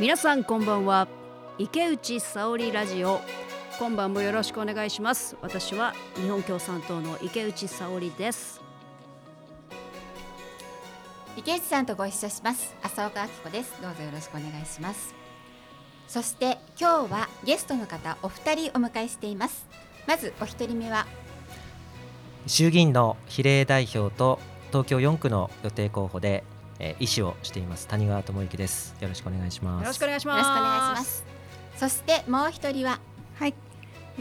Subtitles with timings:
[0.00, 1.08] 皆さんこんばんは。
[1.58, 3.20] 池内沙織ラジオ。
[3.80, 5.36] 今晩もよろしくお願いします。
[5.42, 8.60] 私は日本共産党の池内沙織です。
[11.36, 12.76] 池内さんとご一緒します。
[12.80, 13.74] 浅岡明子です。
[13.82, 15.12] どうぞよろしくお願いします。
[16.06, 19.66] そして今日はゲストの方お二人お迎えしています。
[20.06, 21.06] まずお一人目は？
[22.46, 26.44] 衆議院の比例代表と東京4区の予定候補で、
[26.80, 28.94] えー、医師をしています谷川智之です。
[29.00, 29.82] よろしくお願いします。
[29.82, 30.36] よろしくお願いします。
[30.36, 31.24] よろしくお願いします。
[31.76, 33.00] そしてもう一人は
[33.38, 33.54] はい。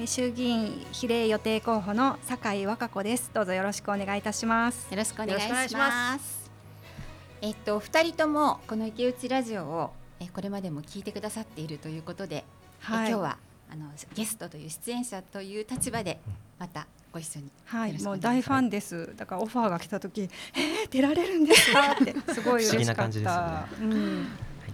[0.05, 3.31] 衆議院比例予定候補の酒井和歌子です。
[3.33, 4.87] どうぞよろしくお願いいたします。
[4.91, 6.51] よろしくお願いします。
[7.41, 12.43] えっと二人ともこの池内ラジオをえこれまでも聞いてくださっているということで、
[12.79, 13.37] はい、今日は
[13.71, 13.85] あの
[14.15, 16.19] ゲストという出演者という立場で
[16.57, 19.13] またご一緒にはいもう大ファンです。
[19.17, 21.93] だからオファーが来た時えー、出られるんですか？
[21.99, 24.27] ってすごい嬉しかった、ね、うん。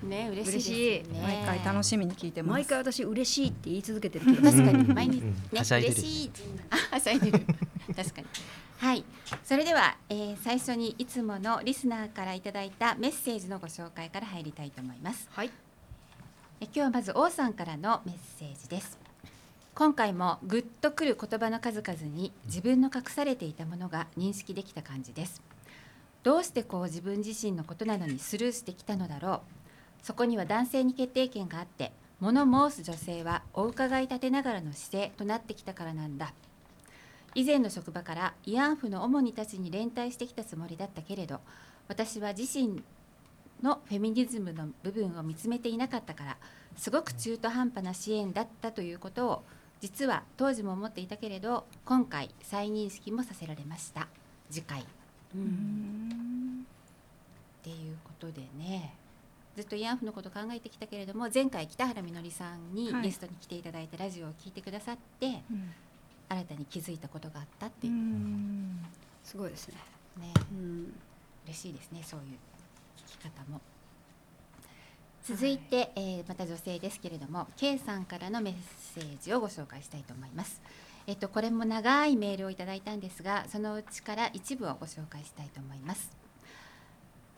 [0.10, 2.52] ね嬉しい、ね、毎回楽しみに聞いてます。
[2.52, 4.84] 毎回私嬉しいって言い続けてる確かに。
[4.94, 5.64] 毎日ね、嬉
[6.02, 6.32] しい
[6.70, 7.40] あはしゃいでる。
[7.96, 8.28] 確かに。
[8.78, 9.06] はい。
[9.46, 15.30] それでは、えー、最初にいつものリスナーからいただいたメッセージのご紹介から入りたいと思います。
[15.32, 15.52] はい。
[16.60, 19.00] え今日はまず王さんからのメッセージです
[19.76, 25.42] 今回もグッとくる言葉の数々に自分の隠されていたものが認識できた感じです。
[26.22, 29.40] どうしてこう自分自身のことなのにスルーしてきたのだろう。
[30.04, 36.36] そこには男性に決定権があって物申す女性はお伺い立てながらの姿勢となってきたからなんだ。
[37.34, 41.40] 以前の職場から慰安婦の主にたちに連帯してきたつもりだったけれど
[41.88, 42.84] 私は自身
[43.64, 46.38] のフェミニズムの部分を見つめていなかったから
[46.78, 49.44] すごく中途半端な支援だったということを
[49.84, 54.08] 実は当時も思っていたけれど今回再認識もさせられました。
[54.50, 54.80] 次回。
[54.80, 54.84] っ
[57.62, 58.94] ていうことでね。
[59.58, 65.44] ずっと慰安婦のこと考えてきたけれども前回北原みのりさんにゲストに来ていただいてラジオを聞いてくださって、はい、
[66.30, 67.94] 新たに気づいたことがあったっていう。
[69.26, 69.76] すごいですね。
[70.22, 70.94] ね、うん、
[71.46, 72.26] 嬉しいですねそういう
[73.06, 73.60] 聞き方も。
[75.24, 78.54] 続いて、はい、えー、また女性ですけれども K さんからのメッ
[78.94, 80.62] セージをご紹介したいと思います。
[81.08, 86.24] えっと、これも長いメールをいただいたんですがそのうちから一部をご紹介したいと思います。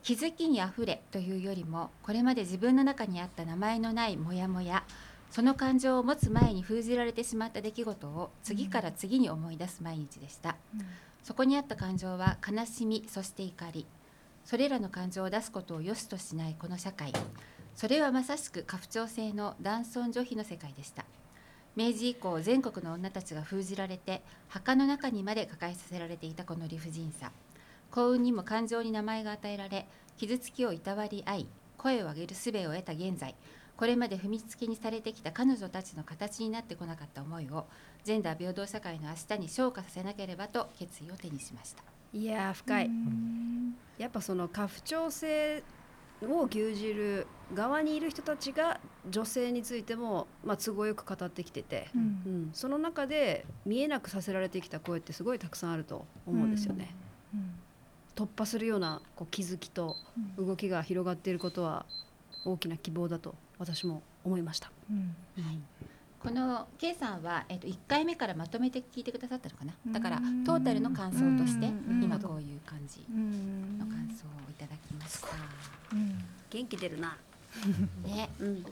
[0.04, 4.84] 気づきにあふれというよりもこれまで自分の中にあった名前のないモヤモヤ
[5.32, 10.86] その感情を持つ前に封じられてしまった出来事を次から次に思い出す毎日でした、うん、
[11.24, 13.88] そこにあった感情は悲しみそして怒り
[14.44, 17.12] それらの感情を出すことを良しとしないこの社会
[17.76, 21.06] それはまさしく家父長制の男尊女卑の世界でした。
[21.76, 27.32] 明治以降全国の女たちが封じられて墓の中にまで抱えさせられていたこの理不尽さ。
[27.92, 29.88] 幸運にも感情に名前が与えられ
[30.18, 31.48] 傷つきをいたわり合い
[31.78, 33.36] 声を上げる術を得た現在
[33.78, 37.66] これまで踏みつけにされてきた彼女たちの形になってこなかった思いを
[38.04, 41.84] ジェンダー平等社会の明日に昇華させなければと決意を手にしました。
[42.14, 42.90] いや深い。
[43.98, 45.64] やっぱその家父長制
[46.22, 56.96] を牛耳る側にいる人たちが女性についても、まあ、都合よく語ってきてて、うん、うん、その中で見えなくさせられてきた声ってすごいたくさんあると思うんですよね。
[57.34, 57.40] うん。
[57.40, 57.54] うん、
[58.16, 59.96] 突破するようなこう気づきと
[60.38, 61.86] 動きが広がっていることは
[62.46, 64.72] 大きな希望だと私も思いました。
[65.38, 65.60] はい
[66.26, 69.74] この K さんは、えっと、1回目からまとめて聞いてくださったのかな？
[69.94, 75.28] だからトータルの感想として今こういう感じの感想をいただきました。
[76.50, 77.16] 元気出るな。
[78.04, 78.70] ね、うん、ま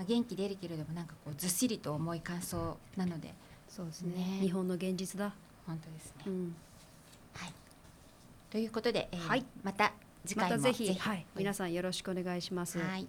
[0.00, 3.34] あ、元気出るけれどもなんかこうずっしりと重い感想なので
[3.68, 5.34] そうですね、ね、日本の現実だ。
[5.66, 6.54] 本当ですね、うん、
[7.34, 7.52] はい。
[8.50, 9.92] ということで、えー、はい、また
[10.24, 12.78] 次回もまぜひはい、皆さんよろしくお願いします。
[12.78, 13.08] はい、はい、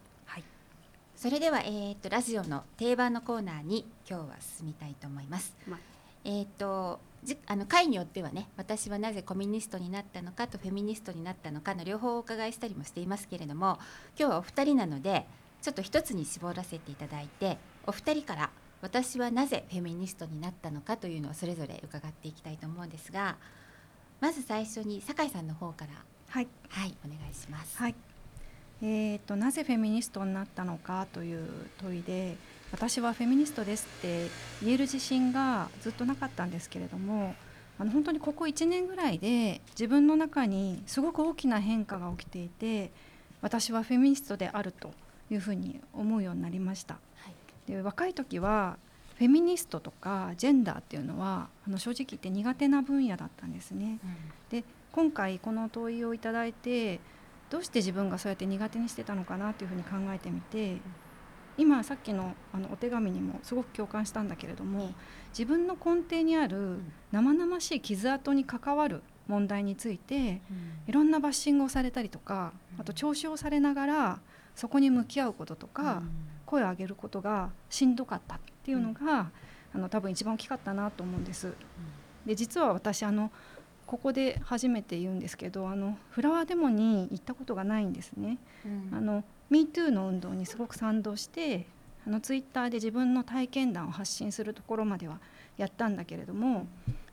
[1.16, 5.56] それでは、えー、っとラジオの定番のコーナーに今日は進みたいと思います。
[5.68, 5.80] まあ、
[6.26, 13.80] えー、っとじあの会によってはね私はなぜコミュニストになったのかとフェミニストになったのかの両方お伺いしたりもしていますけれども
[14.20, 15.26] 今日はお二人なので
[15.62, 17.58] ちょっと一つに絞らせていただいて
[17.88, 18.50] お二人から
[18.82, 23.38] 私はなぜフェミニストになったのかというのをそれぞれ伺っていきたいと思うんですが
[24.20, 25.92] まず最初に酒井さんの方から
[26.28, 27.78] はい、はい、お願いします。
[27.78, 28.13] はい
[28.86, 31.48] えーと、なぜフェミニストになったのかという
[31.82, 32.36] 問いで
[32.74, 34.28] 私はフェミニストですって
[34.62, 37.34] 言える自信がずっとなかったんですけれども
[37.80, 42.92] あの本当にここ1年ぐらいで自分の中にすごく大きな変化が起きていて
[43.42, 44.92] 私はフェミニストであると
[45.32, 46.96] いうふうに思うようになりました。
[46.96, 48.78] はい、で若い時は
[49.16, 54.00] フェミニストとかジェンダーっていうのはあの正直言って苦手な分野だったんですね。
[54.04, 57.00] うん、で今回この問いをいただいて
[57.54, 60.78] どうして自分がそうやって苦手にしてたのかなというふうに考えてみて
[61.56, 64.92] 今さっきのあのお手紙にもすごく共感したんだけれども
[65.30, 66.80] 自分の根底にある
[67.12, 70.42] 生々しい傷跡に関わる問題について
[70.88, 74.20] いろんなバッシングをされたりとかあと嘲笑されながら
[74.56, 76.02] そこに向き合うこととか
[76.48, 79.30] 声を上げることがしんどかったっていうのが
[79.76, 81.54] あの多分一番大きかったなと思うんです。
[82.26, 83.32] で実は私あの
[83.94, 88.40] ここで初めて言うんですけどあのフラワーデモに行ったことがないんですね。
[88.92, 91.68] あの MeToo の運動にすごく賛同して
[92.08, 95.20] あのツイッターで自分の体験談を発信するところまでは
[95.58, 96.66] やったんだけれども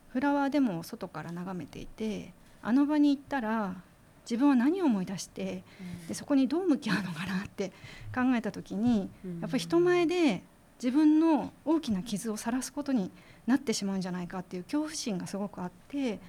[0.07, 2.33] フラワーデモを外から眺めていて
[2.63, 3.75] あの場に行ったら
[4.23, 5.63] 自分は何を思い出して
[6.07, 7.69] でそこにどう向き合うのかなって
[8.11, 9.07] 考えた時に
[9.39, 10.41] やっぱり人前で
[10.81, 13.11] 自分の大きな傷を晒すことに
[13.45, 16.19] なってしまうんじゃないかっていう恐怖心がすごくあって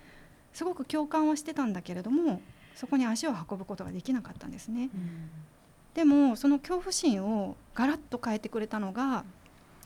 [0.52, 2.40] すごく共感はしてたんだけれども
[2.74, 4.90] そこに足を運ぶことができなかったんですね。
[5.94, 9.24] でもその恐怖心をガラッと変えてくれたのが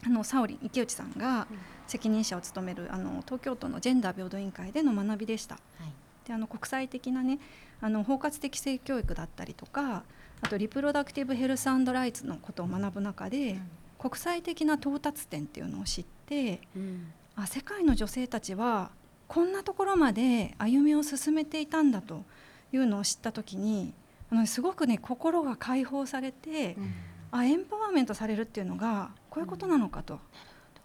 [0.05, 1.47] あのサオリン池内さんが
[1.87, 5.55] 責任者を務めるあの東京都のジェンダー平等委員会での学びでした。
[5.55, 5.91] はい、
[6.27, 7.39] であの国際的なね
[7.81, 10.03] あの包括的性教育だったりとか
[10.41, 13.61] あとリプロダクティブヘルスライツのことを学ぶ中で、うん、
[13.97, 18.91] 国際的な到達点っていうのを知って、うん、あ世界の女性たちは
[19.27, 22.23] こんなところまで歩みを進めていたんだと
[22.71, 23.93] いうのを知った時に
[24.31, 26.93] あのすごくね心が解放されて、うん、
[27.31, 30.19] あエンパワーメントされるっていうのがこういうことなのかと。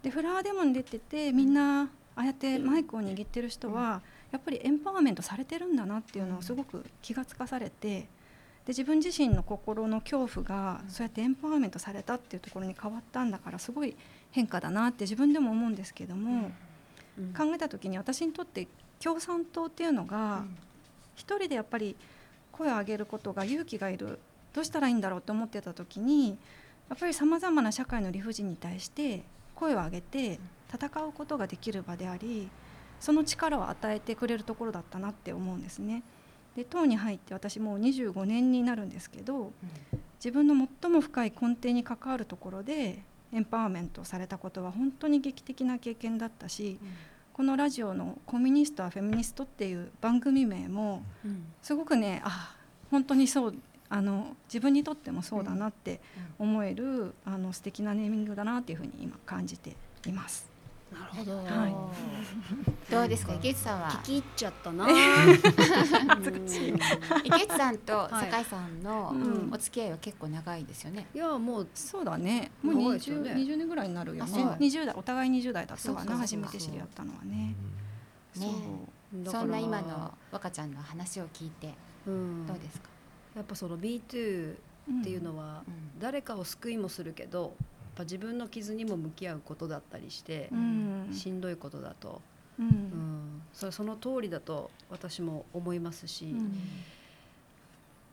[0.02, 4.02] でフラワーデモに出ててみんなああやってマイクを握ってる人は
[4.32, 8.08] やっぱりエンパワーメントされてるんだなっていうのをすごく気がつかされて
[8.64, 13.96] で自分自身の心の恐怖がそうやってエンパワーメントされたっていうところに変わったんだからすごい
[14.30, 16.50] 変化だなって自分でも思うんですけども、
[17.36, 18.68] 考えた時に私にとって
[19.02, 20.44] 共産党っていうのが
[21.14, 21.96] 一人でやっぱり
[22.52, 24.18] 声を上げることが勇気がいる
[24.52, 26.38] どうしたらいいんだろうと思ってた時に
[26.88, 29.22] やっぱりさまざまな社会の理不尽に対して
[29.54, 30.38] 声を上げて
[30.72, 32.48] 戦うことができる場であり
[33.00, 36.02] その力を与えてくれるところだったなって思うんですね。
[36.54, 39.52] で党に入って私もう25年になるんですけど、
[40.16, 46.78] 自分の最も深い根底に関わるところでエンパワーメントされたことは本当に劇的な経験だったし、
[47.32, 51.02] このラジオの「コミュニストはフェミニスト」っていう番組名も
[51.62, 52.54] すごくねあ
[52.90, 53.54] 本当にそう
[53.88, 56.00] あの自分にとってもそうだなって
[56.38, 59.76] 思える、あの素敵なネーミングだなっていうふうに今感じて
[60.06, 60.51] います。
[60.92, 61.36] なるほど。
[61.38, 61.74] はい。
[62.90, 63.34] どうですか？
[63.34, 63.88] 池内さんは？
[63.90, 64.86] 聞き入っちゃったな。
[67.24, 69.14] 池内さんと酒井さんの
[69.50, 71.06] お付き合いは結構長いですよね。
[71.14, 72.50] いやもうそうだね。
[72.62, 74.56] もう二十二十年ぐらいになるよね。
[74.58, 77.54] 二十代お互い二十代だったかな初めて知り合ったのはね。
[78.36, 78.46] ね。
[79.26, 81.74] そんな今の若ちゃんの話を聞いて
[82.06, 82.12] ど
[82.54, 82.88] うですか？
[83.36, 84.54] やっぱその B2
[85.00, 85.62] っていうのは
[85.98, 87.54] 誰かを救いもするけど。
[87.94, 92.20] ぱ自分の傷にも向き合うことだったりして、うん、しんどいことだと、
[92.58, 96.52] うん、うん、それその通りだと私も思いますし、うん、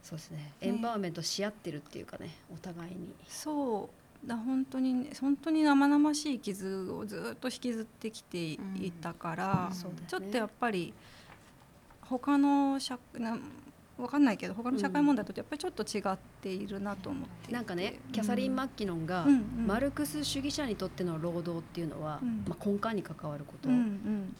[0.03, 0.53] そうですね。
[0.61, 3.13] エンパワーメントし合ってるっていうかねお互いに。
[3.27, 4.27] そう。
[4.27, 9.75] だ本当に、ね、本当に生々しい傷をずっと引きずってきていたから、ね、
[10.07, 10.93] ちょっとやっぱり
[12.01, 12.99] 他の社
[13.97, 19.25] わかんないけど他の社会問題とやっぱりちょっと違っているなと思って、うん、なんかねキャサリン・マッキノンが、
[19.67, 23.67] マルクス主義者にとっての労働っていうのは、まあ、根幹に関わること、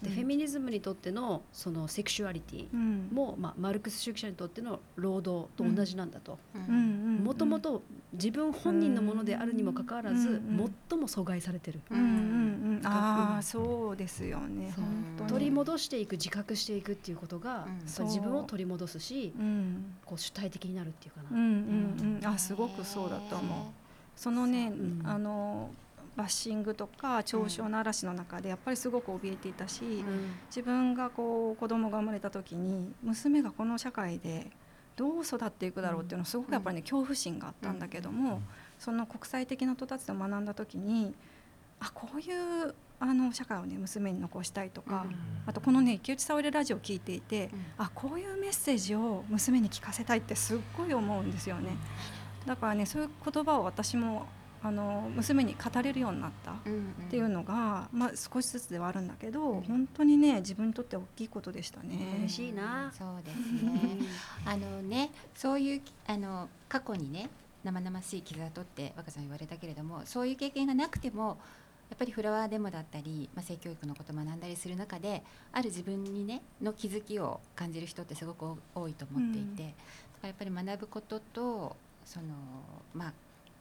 [0.01, 6.39] でフェミニズムにとってのそのセクシュアリティも、まあ、マルクス主義者にとっての労働と同じなんだと。
[7.23, 10.41] もともと自分本人のものであるにもかかわらず、
[10.89, 11.81] 最も阻害されてる、
[12.83, 14.73] ああそうですよね。
[15.27, 19.33] 取り戻していく自覚していくっていうことが、自分を取り戻すし、
[20.05, 21.29] こう主体的になるっていうかな。
[21.91, 22.17] うんうん。
[22.17, 23.65] うん、あすごくそうだと思う。
[24.15, 24.71] そのね、
[25.05, 25.69] あの
[26.17, 30.03] バッシングとか嘲笑の嵐の中でやっぱりすごく怯えていたし、
[30.47, 34.51] 自分がこう子供が生まれた時に娘がこの社会で
[34.97, 38.41] どう育っていくだろうっていうのすごくやっぱりね恐怖心があったんだけども、
[38.77, 41.15] その国際的な到達で学んだ時に
[41.79, 45.15] あこういうあの社会をね娘に残したいとか、うん、
[45.45, 51.69] あとこのね池内沙織ラジオを聞いていて、うん、あこういうメッセージを娘に聞かせたいってすっごい思うんですよね。
[52.45, 54.27] だからねそういう言葉を私も
[54.61, 56.55] あの娘に語れるようになったっ
[57.09, 62.17] ていうのが、まあ、少しずつではあるんだけど、本当にね自分にとって大きいことでしたね。
[62.19, 62.91] 嬉しいな。
[62.97, 64.05] そうですね。
[64.45, 67.29] あのねそういうあの過去にね
[67.63, 71.37] 生々しい傷跡って若ちゃん言われたけれどもそういう経験がなくても
[71.89, 79.75] やっぱりフラワーデモだったり、まあ、性教育のことを学んだりする中である自分にねの気づきを感じる人ってすごく多いと思っていて、
[80.21, 82.27] やっぱり学ぶこととその
[82.93, 83.13] まあ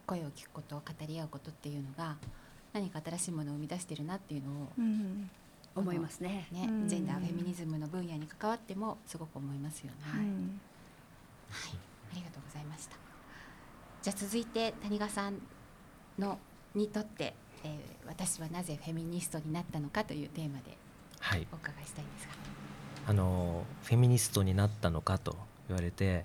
[0.06, 2.16] 声を聞くこと語り合うことっていうのが
[2.72, 5.30] 何か新しいものを生み出してるなっていうのをうん
[5.74, 6.48] 思いますね。
[6.50, 9.92] ね、うんジェンダーフェミニズムの分野に関わってもすごく思いますよね。
[11.50, 11.78] はい
[12.12, 12.96] ありがとうございました。
[14.02, 15.40] じゃあ続いて谷川さん
[16.18, 16.38] の
[16.74, 17.34] にとって、
[17.64, 20.76] えー私はなぜフェミニストになったのかというテーマで
[21.20, 22.32] はいお伺いしたいんですが。
[23.06, 25.36] あのフェミニストになったのかと
[25.68, 26.24] 言われて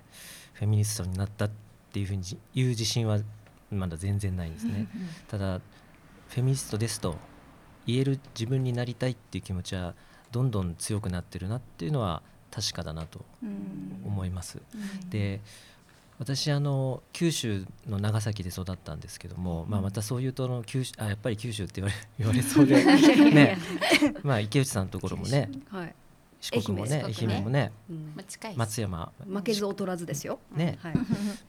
[0.54, 1.50] フェミニストになったっ
[1.92, 2.22] ていうふうに
[2.54, 3.20] 言う自信は
[3.70, 4.88] まだ全然ないんですね。
[5.28, 5.60] ただ
[6.28, 7.16] フェミニストですと
[7.86, 9.94] 言える自分になりたいっていう気持ちは
[10.32, 14.60] どんどん強くなってるなっていうのは確かだなとうん思います。
[14.74, 15.40] うんで
[16.18, 23.58] 私あの九州の長崎で育ったんですけども、まあ、またそういうとあの九州あやっぱり九州って言われ 言われそうでね。
[24.22, 25.94] まあ池内さんのところもねはい。
[26.40, 28.14] 四国もね愛媛ね愛媛もねうん。
[28.56, 29.12] 松山。
[29.26, 30.38] 負けず劣らずですよ。
[30.54, 30.94] ね、はい。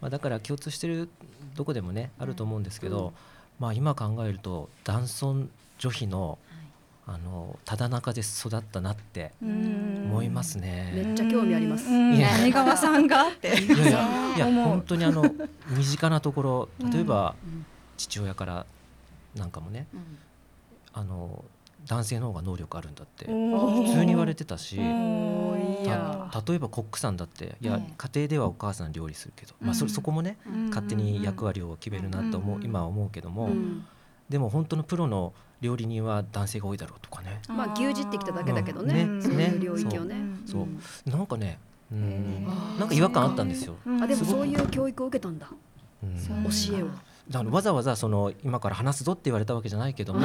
[0.02, 1.10] まあ、だから共通してる
[1.56, 3.14] どこでもねあると思うんですけど、
[3.60, 6.40] まあ、今考えると男尊女卑の
[7.08, 10.06] あのただ中で育ったなってうん。
[10.10, 10.92] 思いますね。
[10.96, 11.86] めっちゃ興味あります。
[11.86, 13.28] 谷川さんが？
[13.28, 13.50] って。
[13.62, 15.24] いやいやいや本当にあの
[15.70, 17.66] 身近なところ例えばうん。
[17.98, 18.66] 父親から
[19.36, 20.18] なんかもねうん。
[20.94, 21.44] あの
[21.88, 23.32] 男性の方が能力あるんだって普
[23.84, 29.90] 普通に言われてたし例えばコックさんだっていやええ家庭ではお母さん料理するけど、まあ、そうん。
[29.92, 30.70] そこもねうん。
[30.70, 32.64] 勝手に役割を決めるなと思ううん。
[32.64, 33.86] 今は思うけどもうん
[34.30, 37.42] でも本当のプロの料理人は男性が多いだろうとかね。
[37.48, 39.04] まあ牛耳ってきただけだけどね。
[39.04, 39.22] うん。
[39.22, 39.56] そういうね。
[39.60, 40.16] 領域をね。
[40.46, 40.62] そう。
[40.64, 40.80] うん。
[41.12, 41.60] なんかね
[41.92, 42.46] うん。
[42.80, 43.76] なんか違和感あったんですよ。
[43.86, 45.48] うんあでもそういう教育を受けたんだ。
[45.48, 46.88] 教えを。
[47.30, 50.20] だからわざわざその今から話すぞって言われたわけじゃないけども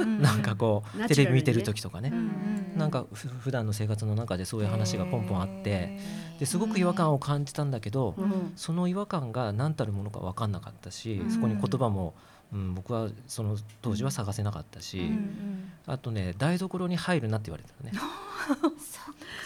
[0.00, 2.10] うんなんかこうテレビ見てる時とかね。
[2.12, 5.98] うんなんかふ普段の生活の中でそういう話がポンポンあって
[6.38, 8.52] ですごく違和感を感じたんだけどうん。
[8.56, 11.30] その違和感が何たるものか分かんなかったしうん。
[11.30, 12.14] そこに言葉も、
[12.52, 15.04] うん、僕はその当時は探せなかったし、うん。
[15.04, 17.98] うんあとね台所に入るなって言われたのね。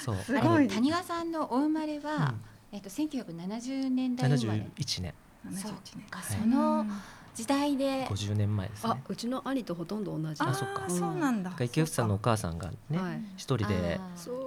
[0.05, 0.17] そう。
[0.17, 2.35] すごい谷川さんのお生まれは、
[2.71, 4.61] えっと1970年代生まれ。
[4.77, 5.15] 71年。
[5.55, 6.39] そう71年か、はい。
[6.39, 6.87] その
[7.35, 8.93] 時代で、50年前ですね。
[8.93, 10.43] あうちの兄とほとんど同じ。
[10.43, 10.85] あそっか。
[10.87, 11.53] あそうなんだ。
[11.61, 13.23] 池内さんのお母さんがねはい。
[13.37, 13.75] 一人で。
[13.75, 14.01] ね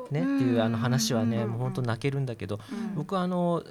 [0.10, 1.50] っていうあの話はねうん。
[1.52, 2.96] もう本当泣けるんだけどうん。
[2.96, 3.64] 僕はあの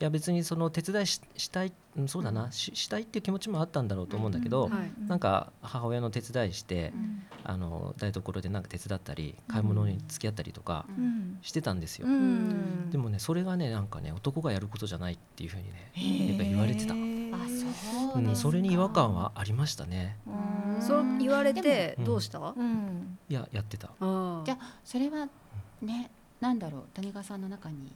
[0.00, 2.52] いや別にその手伝いししたいうんそうだうなん。
[2.52, 4.90] ししたいっていう気持ちもあったんだろうと思うんだけどうんはい。
[5.06, 7.22] なんか母親の手伝いしてうん。
[7.42, 10.84] あの台所でなんか手伝ったり買い物に付き合ったりとか
[11.42, 12.06] してたんですよ。
[12.06, 12.10] う。
[12.10, 12.90] ん。
[12.90, 16.94] でもねそれがねなんかね男がやることじゃないっていうふうにねやっぱ言われてた。
[16.94, 20.16] あそううん、それに違和感はありましたね。
[20.26, 20.82] うん。
[20.82, 22.38] そう言われてでもどうした？
[22.38, 23.18] うん。
[23.28, 23.86] いややってた。
[23.88, 25.28] じゃあそれは
[25.82, 26.82] ねなんだろう。
[26.94, 27.92] 谷川さんの中に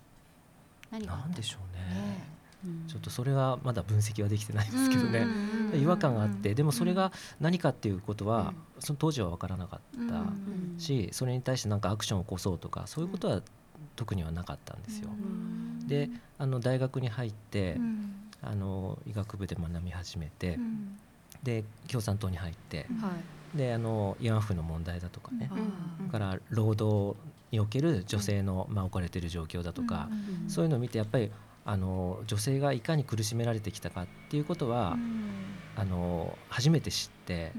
[0.98, 2.00] 何なんでしょうね。
[2.00, 2.28] ね。
[2.64, 2.88] うん。
[2.88, 5.26] ちょっとそれはまだ分析はできてないんですけどね。
[5.74, 6.54] 違和感があって。
[6.54, 8.82] でもそれが何かっていうことはうん。
[8.82, 13.42] その当時は分からなかったうんしそれに対してなんかアクションを起こそうとかそういうことは
[13.96, 15.08] 特にはなかったんですよ。
[15.10, 15.86] うん。
[15.86, 18.10] であの大学に入ってうん。
[18.42, 20.98] あの医学部で学び始めてうん。
[21.42, 23.12] で共産党に入っては
[23.54, 23.58] い。
[23.58, 25.50] であの慰安婦の問題だとかね。
[26.10, 27.16] から労働
[27.54, 30.08] における女性のまあ置かれている状況だとか
[30.44, 31.30] うんそういうのを見てやっぱり
[31.64, 34.98] あの女性がいかに苦しめられてきたかっていうことは
[35.76, 37.52] あの初めて知って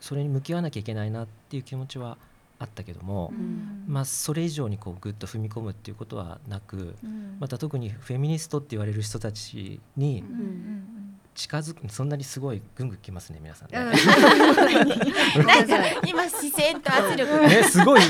[0.00, 2.18] それに向き合わなきゃいけないなっていう気持ちは
[2.58, 3.32] あったけども、
[3.88, 6.94] まあ、それ以上にこうぐっと踏み込むっていうことはなく
[7.38, 10.22] また特にフェミニストって言われる人たちに
[11.40, 13.96] 近づくそんなにすごいぐんぐんきますね皆さんうんね。
[15.46, 15.66] なん。
[15.66, 15.74] か
[16.06, 17.32] 今視線と圧力。
[17.32, 18.02] がねすごい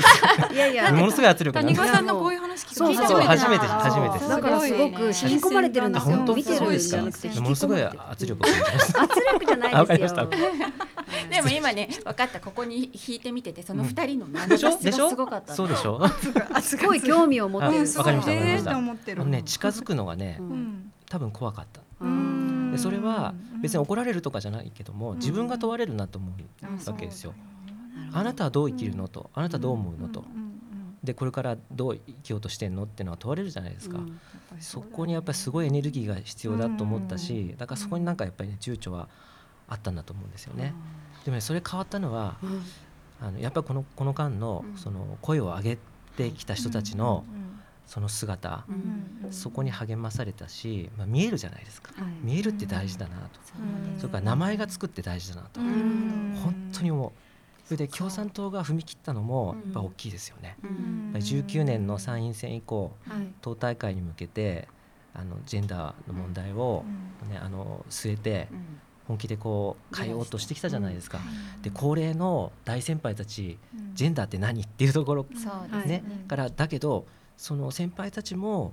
[0.51, 0.91] いやいや。
[0.91, 3.07] ものすごい圧力谷川さんのこういう話聞いた。
[3.07, 6.13] そう初めて初めてだからすごく引き込まれてるんですよ。
[6.13, 7.03] あ本当見てるんじゃな
[7.41, 8.43] ものすごい圧力。
[8.99, 10.29] 圧力じゃないですよ。
[11.29, 12.41] でも今ね分かった。
[12.41, 14.77] ここに引いてみててその二人のでしょ？
[14.77, 15.07] でしょ？
[15.09, 16.01] すごかったそうでしょ？
[16.61, 17.87] すごい興味を持ってる。
[17.95, 18.63] あわかりましたわかりまし
[19.15, 19.23] た。
[19.23, 20.37] ね近づくのがね
[21.09, 21.79] 多分怖かった。
[22.01, 25.17] うんでそれは別に怒られるとかじゃないけどもん。
[25.17, 27.33] 自分が問われるなと思うわけですよ。
[28.13, 30.23] あなたはどう生きるのとあなたはどう思うのと。
[31.03, 33.97] でこれからどう生きようとしてんのっていうのは問われるじゃないですか。
[33.97, 34.19] うん。
[34.59, 39.07] そこにやっぱりすごいエネルギーが必要だと思ったしだからそこになんかやっぱりね躊躇は
[39.67, 40.73] あったんだと思うんですよね。
[41.25, 42.61] でもねそれ変わったのはうん。
[43.19, 44.77] あのやっぱりこのこの間のうん。
[44.77, 45.77] その声を上げ
[46.17, 47.23] てきた人たちの
[47.87, 49.31] その姿うん。
[49.31, 51.91] そこに励まされたし、まあ、見えるじゃないですか。
[51.95, 52.13] はい。
[52.21, 53.39] 見えるって大事だなと。
[53.43, 54.01] そうです。
[54.01, 55.59] それから名前がつくって大事だなと。
[55.59, 57.11] 本当に思う
[57.65, 60.57] それで共産党が踏み切ったのもやっぱ大きいですよね。
[60.63, 63.27] うやっぱり19年の参院選以降はい。
[63.41, 64.67] 党大会に向けて
[65.13, 66.83] あのジェンダーの問題を、
[67.29, 68.47] ねあの据えて
[69.07, 71.19] 本気でこう変えようとしてきたじゃないですか。
[71.61, 73.57] で高齢の大先輩たち、
[73.93, 75.25] ジェンダーって何っていうところ、
[75.85, 76.03] ね。
[76.27, 77.05] からだけど
[77.41, 78.71] その先輩たちも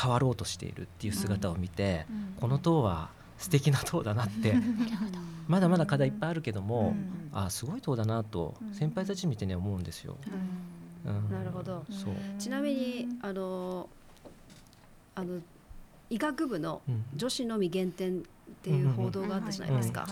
[0.00, 2.06] 変わろうとしているっていう姿を見て、
[2.40, 4.54] この党は素敵な党だなって
[5.48, 6.94] まだまだ課題いっぱいあるけども、
[7.32, 10.16] あすごい党だなと先輩たち見てね思うんですよ。
[11.04, 11.84] なるほど。
[12.38, 13.88] ちなみにあの
[15.16, 15.40] あの
[16.10, 16.82] 医学部の
[17.16, 18.22] 女子のみ減点っ
[18.62, 20.06] ていう報道があったじゃないですか。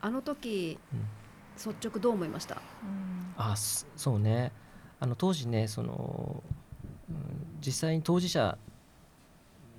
[0.00, 0.78] あの時、
[1.56, 2.62] 率直どう思いました？
[3.36, 4.52] あそうね。
[5.00, 6.56] あの当時ねその、うん、
[7.64, 8.56] 実際に当事者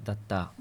[0.03, 0.51] だった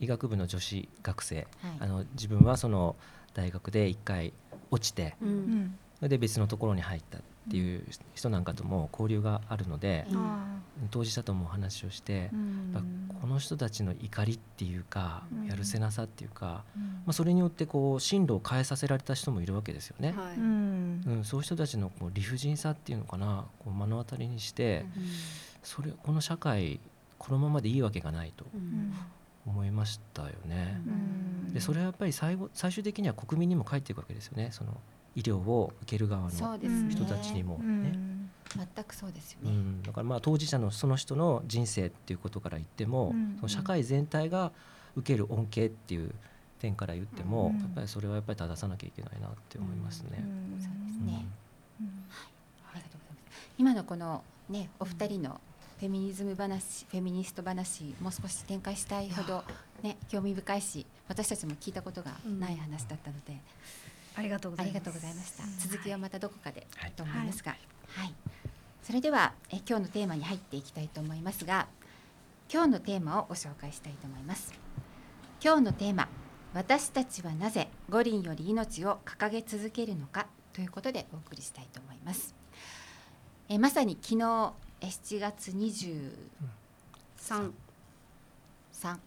[0.00, 1.46] 医学部の女子学生、はい、
[1.80, 2.96] あの自分はその
[3.34, 4.32] 大学で1回
[4.70, 7.20] 落ちて、うん、で別のところに入ったっ
[7.50, 7.84] ていう
[8.14, 20.14] 人なんかとも交流があるので、うん、当事者ともお話をして、うん、この人たちの怒りっていうか、やるせなさっていうか、まあ、それによってこう進路を変えさせられた人もいるわけですよね。
[20.16, 21.20] はい、うん。
[21.22, 24.86] そういう人たちのこう理不尽さっていうのかなこう目の当たりにして、
[25.64, 26.78] それこの社会
[27.18, 28.44] このままでいいわけがないと。
[29.46, 30.80] 思いましたよね。
[31.52, 34.48] でそれはやっぱり最後最終的には国民にも返っていくわけですよね。
[34.52, 34.80] その
[35.14, 36.30] 医療を受ける側の
[36.88, 38.14] 人たちにもね。
[38.56, 44.52] 全くそうですよね、うん、だからまあ当事者のその人の人生っていうことから言っても、うん、その社会全体が
[44.96, 46.14] 受ける恩恵っていう
[46.60, 50.10] 点から言っても、うん、やっぱりそれはやっぱり正さなきゃいけないなって思いますね。
[50.10, 50.20] そう
[50.86, 51.24] ですね、はい、
[52.74, 53.50] ありがとうございます。
[53.58, 55.40] 今のこのねお二人の
[55.80, 59.44] フェミニズム話フェミニスト話もう少し展開したいほど
[59.82, 63.38] ね興味深いし私たちも聞いたことがない話だったので。
[64.16, 65.42] ありがとうございました。
[65.58, 67.56] 続きはまたどこかで、と思いますが、
[67.88, 68.14] はい、
[68.80, 71.66] それではえ今日のテーマに入っていきたいと思いますが、
[72.52, 74.54] 今日のテーマをご紹介したいと思います。
[75.42, 76.08] 今日のテーマ、
[76.54, 82.36] 私たちはなぜ五輪より命を掲げ続けるのかということでお送りしたいと思います。
[83.48, 86.12] えまさに昨日え7月23、
[87.18, 87.52] 3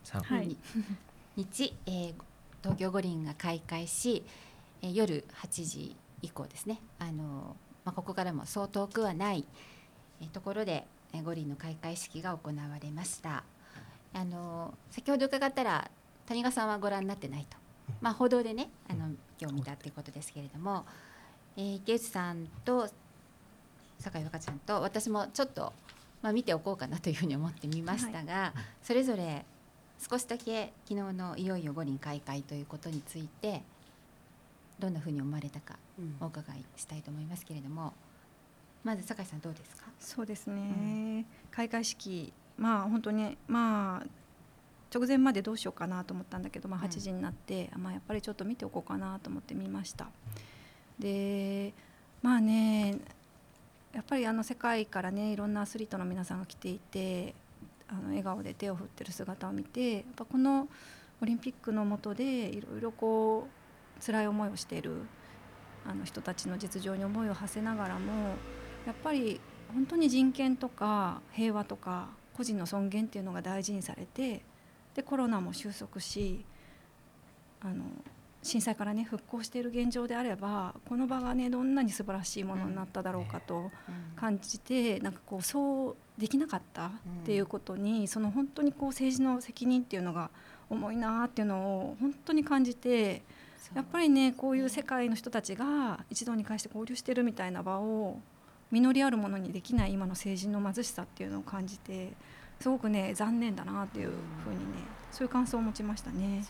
[0.04, 0.58] 3
[1.38, 2.16] 日、えー、
[2.64, 4.24] 東京五輪が開会し、
[4.82, 6.82] え夜8時以降ですね。
[6.98, 9.46] あの、まあ、ここからもそう遠くはない
[10.20, 13.44] えところでえ五輪の開会式が行われました。
[14.14, 15.92] あの先ほど伺ったら
[16.26, 17.56] 谷川さんはご覧になってないと、
[18.02, 20.88] まあ、報道でねあの今日見たということですけれども、
[21.56, 22.90] えー、池内さんと
[24.00, 25.74] 酒井若ちゃんと私もちょっと、
[26.22, 28.52] まあ、見ておこうかなというふうに思ってみましたが、はい、
[28.84, 29.46] それぞれ
[30.10, 33.64] 少しだけ昨日のいよいよ五輪開会ということについて
[34.80, 35.76] どんなふうに思われたか
[36.22, 37.94] お伺いしたいと思いますけれども、
[38.84, 39.86] まず酒井さんどうですか？
[40.00, 44.08] そうですね、うん、開会式まあ本当にまあ
[44.94, 50.08] 直前までどうしようかなと思ったんだけど、まあ、8時になって、うん、まあ、やっぱりちょっと見ておこうかなと思って見ました。
[51.00, 51.74] で
[52.22, 53.00] まあね
[53.98, 57.34] やっぱりあの世界からねいろんなアスリートの皆さんが来ていて
[57.88, 60.68] あの笑顔で手を振ってる姿を見てやっぱこの
[61.20, 63.48] オリンピックの下でいろいろこ
[64.00, 65.02] う辛い思いをしている
[65.84, 68.36] あの人たちの実情に思いを馳せながらも
[68.86, 69.42] やっぱり
[69.74, 74.44] 本当に人権とか平和とか個人の尊厳っていうのが大事にされて
[74.94, 76.46] でコロナも収束し
[77.62, 77.84] あの
[78.48, 83.72] 震災からね復興している現状であればこの場がねどんなに素晴らしいものになっただろうかと
[84.16, 86.90] 感じてなんかこうそうできなかったっ
[87.26, 90.32] ていうことにその本当にこう政治の責任っていうのが
[90.70, 93.22] 重いなっていうのを本当に感じて
[93.76, 98.20] やっぱりねこういう世界の人たちが一堂に会して交流してるみたいな場を
[98.72, 102.14] 実りあるものにできない今の政治の貧しさっていうのを感じて
[102.60, 104.10] すごくね残念だなっていう
[104.44, 104.80] ふうにね
[105.12, 106.44] そういう感想を持ちましたね。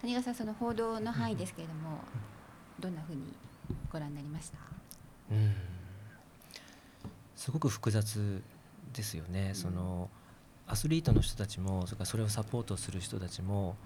[0.00, 1.98] 谷川さんその報道の範囲ですけれども、
[2.78, 3.22] どんなふうに
[3.92, 4.58] ご覧になりました？
[5.32, 5.54] うん。
[7.34, 8.42] すごく複雑
[8.92, 10.10] ですよね、うん、その
[10.66, 13.76] アスリートの人たちもそれからそれをサポートする人たちも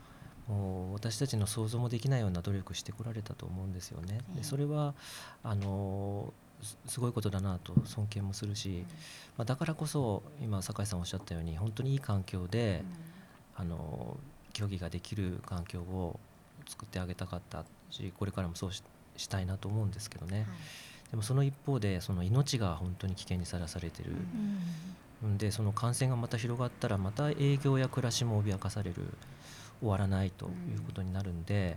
[0.93, 4.21] 私たちの想像もできないような努力してこられたと思うんですよね。
[4.35, 4.95] でそれは
[5.43, 6.33] あの
[6.87, 8.85] すごいことだなと尊敬もするし、
[9.37, 12.85] まあ、だからこそ今酒井さんおっしゃったように本当にいい環境で、
[13.57, 14.17] あの
[14.53, 16.19] 競技ができる環境を
[16.69, 18.83] 作ってあげたかったしこれからもそうし
[19.27, 20.47] たいなと思うんですけどね、はい、
[21.11, 24.13] でもその一方でその命が本当に危険にさらされてる、
[25.23, 28.97] うん、でその感染がまた広がったらまた営業や暮らしも脅かされる。
[29.83, 31.77] 終わらないということになるんで、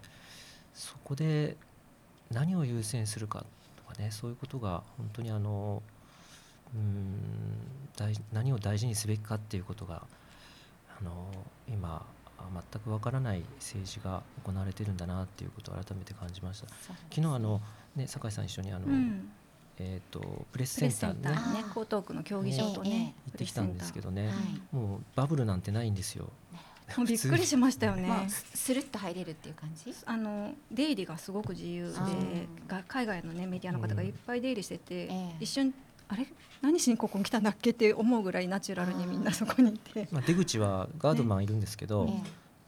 [0.76, 1.58] そこで
[2.32, 3.44] 何を優先するか
[3.76, 5.82] とかねそういうことが本当にあの
[6.74, 7.20] うん
[7.98, 10.04] 大何を大事にすべきかっていうことが
[11.00, 11.28] あの
[11.68, 12.06] 今
[12.54, 16.68] 全くわからない政治が行われてるんだなっていうことを改めて感じました。
[17.10, 17.62] 昨日あの
[17.96, 19.30] ね酒井さん一緒にあの、うん。
[19.78, 24.36] えっ、とプレスプセンターねね江東区の競技場とね、行ってきたんですけどね、はい
[24.72, 26.30] もうバブルなんてないんですよ。
[26.96, 28.08] もうびっくりしましたよね。
[28.08, 29.94] まあ、ススルッと入れるっていう感じ？
[30.06, 32.48] あの出入りがすごく自由で
[32.88, 35.36] 海外の、ね、メディアの方がいっぱい出入りしてて、ええ。
[35.42, 35.74] 一瞬
[36.08, 36.28] あれ？
[36.62, 40.08] 何しにここに来たんだっけって思うぐらいナチュラルにみんなそこにいて。
[40.12, 42.24] まあ出口はガードマンいるんですけど、え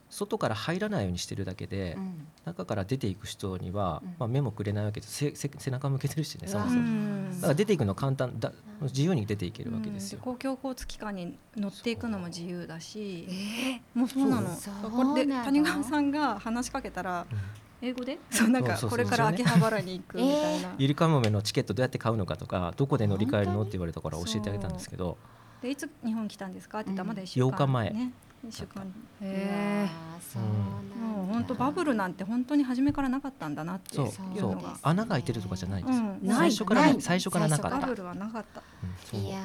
[0.10, 2.28] 外から入らないようにしてるだけで、えうん。
[2.46, 4.16] 中から出ていく人には、うん。
[4.20, 5.14] まあ目もくれないわけです。
[5.14, 6.82] せせ背中向けてるしね、そもそも。
[6.82, 10.20] んだから出ていくの簡単だ自由に出ていけるわけですよ。
[10.22, 13.28] 公共交通機関に乗っていくのも自由だし。
[13.30, 14.56] えもうそうなの。
[14.56, 17.38] そうこれでなの谷川さんが話しかけたらうん
[17.82, 18.18] 英語で？
[18.32, 25.18] そうなんかこれから秋葉原に行くみたいな、ゆりかもめのチケットどうやって買うのかとかどこで乗り換えるのって言われたから教えてあげたんですけど。
[25.62, 26.80] でいつ日本来たんですか？
[26.80, 28.12] って言ったらうんまだ1週間、8日前ね。
[28.48, 28.94] 一週間。
[29.22, 30.22] へうわー。
[30.22, 30.90] そうなん。
[30.90, 34.52] だもう本当バブルなんて本当に初めからなかったんだなっていそううそう。
[34.56, 36.00] のが穴が開いてるとかじゃないんです。
[36.00, 36.36] よ、うん。
[36.36, 36.96] 最初からない。
[36.96, 37.80] ね最初からなかった。
[37.80, 38.62] バブルはなかった。
[38.84, 38.90] うん。
[39.04, 39.20] そう。
[39.20, 39.40] いや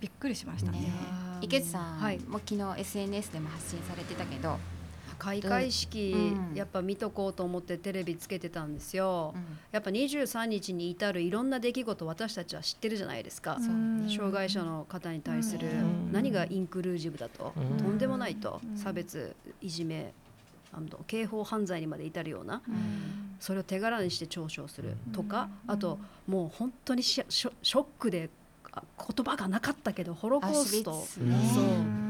[0.00, 0.92] びっくりしましたね。
[1.40, 2.18] 池内さん、はい。
[2.18, 4.58] もう昨日 SNS でも発信されてたけど、
[5.18, 6.54] 開会式、うん。
[6.54, 9.58] やっぱ見とこうと思ってテレビつけてたんですよ、うん。
[9.72, 13.58] やっぱ23日に至るいろんな出来事私たちは知ってるじゃないですか、
[14.08, 16.12] 障害者の方に対するうん。
[16.12, 17.76] 何がインクルージブだと、うん。
[17.76, 18.76] とんでもないと、うん。
[18.76, 20.12] 差別いじめ
[20.72, 23.36] あの刑法犯罪にまで至るようなうん。
[23.40, 25.74] それを手柄にして嘲笑するとか、うん。
[25.74, 28.30] あともう本当にショックで
[28.72, 30.92] あ言葉がなかったけどホロコースト。
[31.22, 31.34] ね。
[31.54, 32.05] そう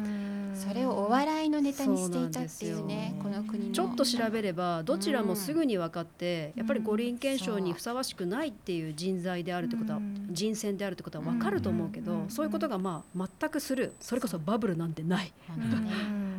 [0.56, 3.74] それをお笑いのネタにしていたっていうねこの国の。
[3.74, 6.60] ちょっと調べればどちらもすぐに分かって、うん。
[6.60, 10.28] やっぱり五輪憲章にふさわしくないっていう人材であるってことは、うん。
[10.32, 12.30] 人選であるってことは分かると思うけど、うん。
[12.30, 13.92] そういうことがまあ全くする。
[14.00, 15.32] それこそバブルなんてない。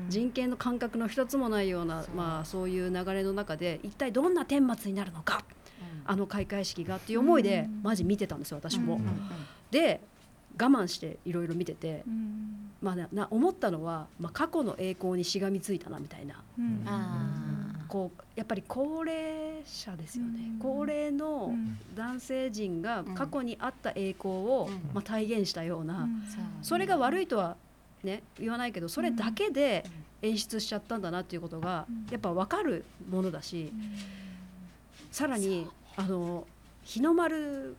[0.10, 2.16] 人権の感覚の一つもないようなそう。
[2.16, 5.44] まあ、そういう流れの中で一体どんな顛末になるのか
[6.06, 6.12] うん。
[6.12, 7.84] あの開会式がっていう思いでうん。
[7.84, 8.96] マジ見てたんですよ私も。
[8.96, 9.02] うん
[9.72, 10.17] で我
[10.66, 12.72] 慢していろいろ見てて、うん。
[12.82, 16.42] まあ、なな思ったのは、まあ、過去の栄光にしがみついたなみたいな。
[16.58, 16.84] うん。
[16.86, 20.60] あこうやっぱり高齢者ですよね、うん。
[20.60, 21.78] 高齢のうん。
[21.96, 24.74] 男性陣が過去にあった栄光を、うん。
[24.94, 26.24] まあ、体現したような、うん。
[26.62, 27.56] それが悪いとは、
[28.04, 29.86] ね、言わないけどそれだけで
[30.22, 32.08] 演出しちゃったんだなっていうことがうん。
[32.12, 33.72] やっぱ分かるものだし
[35.12, 36.46] さらにあの
[36.84, 37.76] 日の丸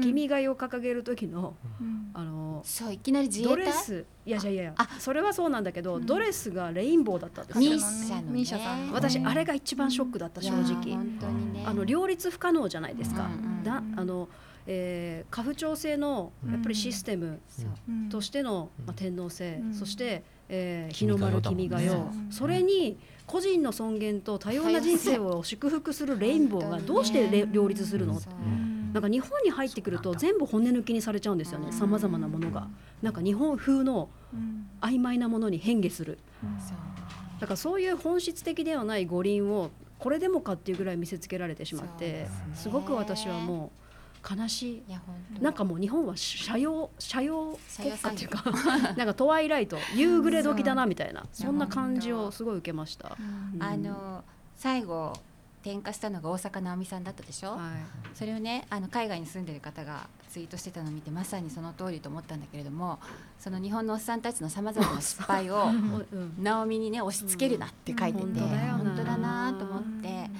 [0.00, 2.10] 君が代を掲げる時のうん。
[2.14, 3.56] あのそういきなり自衛隊？
[3.56, 4.04] ドレス？
[4.24, 6.06] いやいやいやあそれはそうなんだけど、うん。
[6.06, 8.24] ドレスがレインボーだったんですミよーシャのね。
[8.30, 10.94] ミーシャさんの私うんあれが一番ショックだった正直。
[10.94, 11.64] 本当にね。
[11.66, 13.28] あの両立不可能じゃないですか、
[13.64, 14.28] だあの、
[14.66, 17.40] えー、家父長制のやっぱりシステム
[18.10, 18.86] としての、うん。
[18.86, 19.74] まあ、天皇制、うん。
[19.74, 21.96] そして、えー日の丸君が代、ね
[22.30, 28.32] それに個人の尊厳と多様な人生を祝福するレインボーがどうしてレ両立するの、そう
[28.94, 31.66] なんか日本に入ってくると全部骨抜きにされちゃうんですよね。
[31.66, 31.72] うん。
[31.72, 32.68] さまざまなものが。
[33.02, 36.18] なんか日本風のうん曖昧なものに変化する。
[37.40, 43.72] だからそういう本質的ではない五輪をこれでもかっていうぐらい見せつけられてしまってすごく私はも
[44.30, 45.42] う悲しい。
[45.42, 53.16] なんかもう日本は社用社用国家っていうか社 なんかトワイライト夕暮れ時だなみたいな そんな感じをすごい受けました。
[53.18, 53.60] うん。
[53.60, 54.22] あの
[54.54, 55.12] 最後
[55.64, 57.60] 点火したのが大坂なおみさんだったでしょ、はい。
[58.14, 62.98] それをねあの海外に住んでる方がツイートしてたのを見てまさにその通りと思ったんだけれども
[63.38, 65.64] その日本のおっさんたちのさまざまな失敗を
[66.12, 66.34] うん。
[66.38, 68.34] 直美にね押し付けるなって書いてて、うん。
[68.34, 69.54] 本当だよな。
[69.54, 70.30] と思って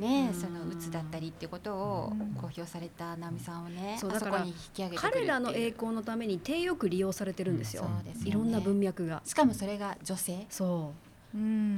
[0.00, 0.40] ねうん。
[0.40, 5.18] その鬱だったりっていうことをうん公表された直美さんをねそうだからあそこに引き上げてくるって。
[5.18, 7.84] いう彼らの栄光のために手よく利用されてるんですよ。
[7.84, 8.30] そうですよね。
[8.30, 9.22] いろんな文脈が。
[9.24, 10.44] しかもそれが女性。
[10.50, 11.05] そう。
[11.05, 11.05] ん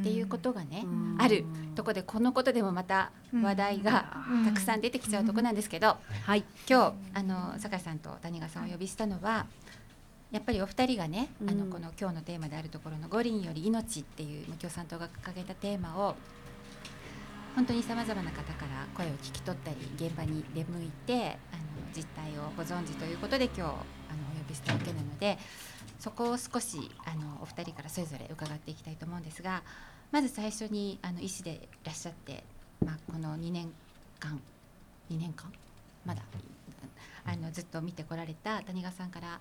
[0.01, 0.85] っていうことがね
[1.19, 1.45] ある
[1.75, 4.45] とこでこのことでもまた話題がうん。
[4.45, 6.45] たくさん出てきちゃうとこなんですけど、はい。
[6.69, 9.47] 今日あの酒井さんと谷川さんをお呼びしたのは
[10.31, 16.17] やっぱりお二人がね、あのうんこの今日のテーマであるところの「五輪より命」っていうまあ共産党が掲げたテーマを
[17.55, 21.63] 本当にさまざまな方から声を聞き取ったり現場に出向いてあの
[21.95, 23.83] 実態をご存知ということで今日あのお呼
[24.49, 25.39] びしたわけなので
[25.99, 29.63] そこを少しあのお二人からそれぞれ伺っていきたいと思うんですが
[30.13, 32.45] まず最初にあの医師でいらっしゃって、
[32.85, 33.71] まあ、この2年
[34.21, 34.41] 間
[35.11, 35.51] 2年間？
[36.05, 36.23] まだ
[37.25, 39.41] あのずっと見てこられた谷川さんから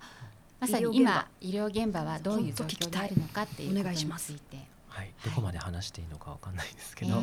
[0.59, 4.77] まさに今医療現場はどういう状況にあるのかっていうことについて。
[4.89, 7.21] はい、どこまで話していいのかわかんないですけど、ええ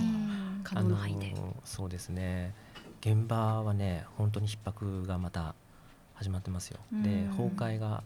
[0.63, 1.35] 可能な範囲で。
[1.37, 2.55] あのそうですね。
[3.01, 5.57] 現場はね本当に逼迫がまた
[6.15, 7.29] 始まってますよ、でうん。
[7.31, 8.05] 崩壊が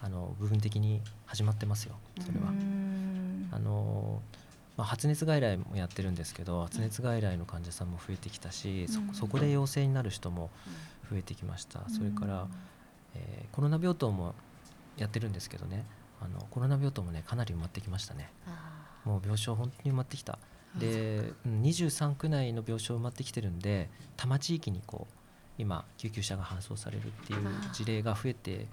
[0.00, 3.48] あの部分的に始まってますよそれは、うん。
[3.52, 4.20] あの
[4.76, 10.50] まあ、発熱外来もやってるんですけど発熱外来の患者さんも増えてきたし、そそこで陽性になる人も
[11.10, 12.46] 増えてきました、それから、
[13.14, 14.34] えー、コロナ病棟も
[14.98, 15.86] やってるんですけどね。
[16.20, 18.30] あのコロナ病棟もねかなり埋まってきましたね。
[19.04, 20.38] もう病床本当に埋まってきた。
[20.78, 25.14] で23区内の病床埋まってきてるんで多摩地域にこう
[25.58, 27.40] 今救急車が搬送されるっていう
[27.72, 28.66] 事例が増えて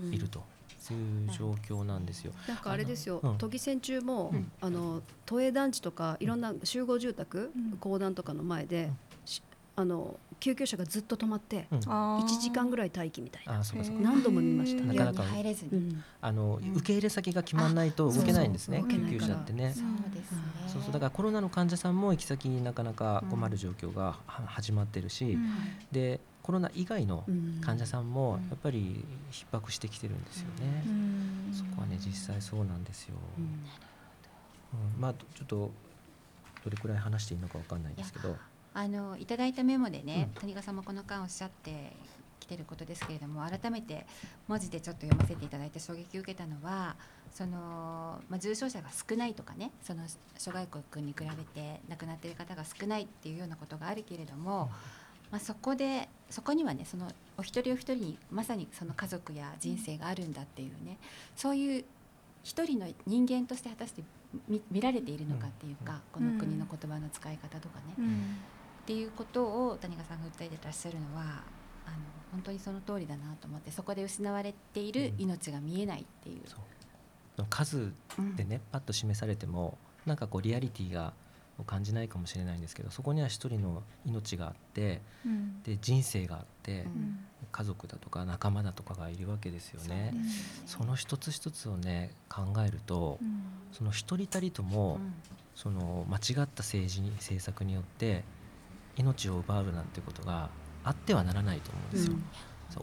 [0.00, 0.42] いると。
[0.92, 2.32] いう状況なんですよ。
[2.46, 3.36] なんかあれですよ。
[3.38, 8.90] 都議選中も、うん、あの都営団地とかいろんな集合住宅、うん、公団とかの前で、
[9.76, 13.62] あの救急車がずっと止まって、うん、1時間ぐらい待機みたいな。
[14.02, 14.84] 何度も見ました。
[14.84, 19.72] なかなか入れずに、あの受け入れ先が決まらないと動けないんですね救急車ってね。
[19.72, 20.38] そうですね。
[20.68, 25.38] そうそうだからコロナの患者さんも行き先になかなか困る状況が始まってるし、
[25.90, 27.24] でコロナ以外の
[27.62, 29.02] 患者さんもやっぱり
[29.32, 30.84] 逼迫してきてるんですよね、
[31.54, 35.00] そこはね実際そうなんですよ、うん。
[35.00, 35.70] まあちょっと
[36.62, 38.36] どれくらい話していいのかわかんないですけど。
[38.74, 41.92] あのいただいたメモでね、うん、谷川さんもこの間おっしゃって
[42.40, 44.04] きてることですけれども改めて
[44.48, 46.96] 文字でちょっと読ませていただいて衝撃を受けたのは
[47.32, 50.02] その、まあ、重症者が少ないとかねその
[50.38, 54.70] 諸外国に比べて亡くなっている方が少ないっていうようなことがあるけれども、
[55.34, 60.96] まあ、そこでそこにはねそのお一人お一人にまさにその家族や人生があるんだっていうね
[61.34, 61.84] そういう
[62.44, 64.04] 一人の人間として果たして
[64.46, 68.04] 見見られているのかっていうか、この国の言葉の使い方とかね、
[68.82, 71.22] っていうことを谷川さんが訴えてらっしゃるのは
[71.84, 71.96] あの
[72.30, 76.42] 本当にその通りだなと思ってそこで失われている命が見えないっていう。
[77.38, 77.42] う。
[77.42, 77.92] ん、数
[78.36, 81.12] でね、うん、パッと示されてもなんかこうリアリティが
[81.62, 86.86] 感じないかもしれないんですけどそこには一人の命があって、うん、で人生があって、
[87.52, 90.12] 家族だとか仲間だとかがいるわけですよね。
[90.66, 93.20] そ、ね、の一つ一つをね考えると、
[93.72, 94.98] その一人たりとも、
[95.54, 98.24] その間違った政治に政策によって
[98.96, 100.50] 命を奪うなんてことが
[100.82, 102.16] あってはならないと思うんですよ。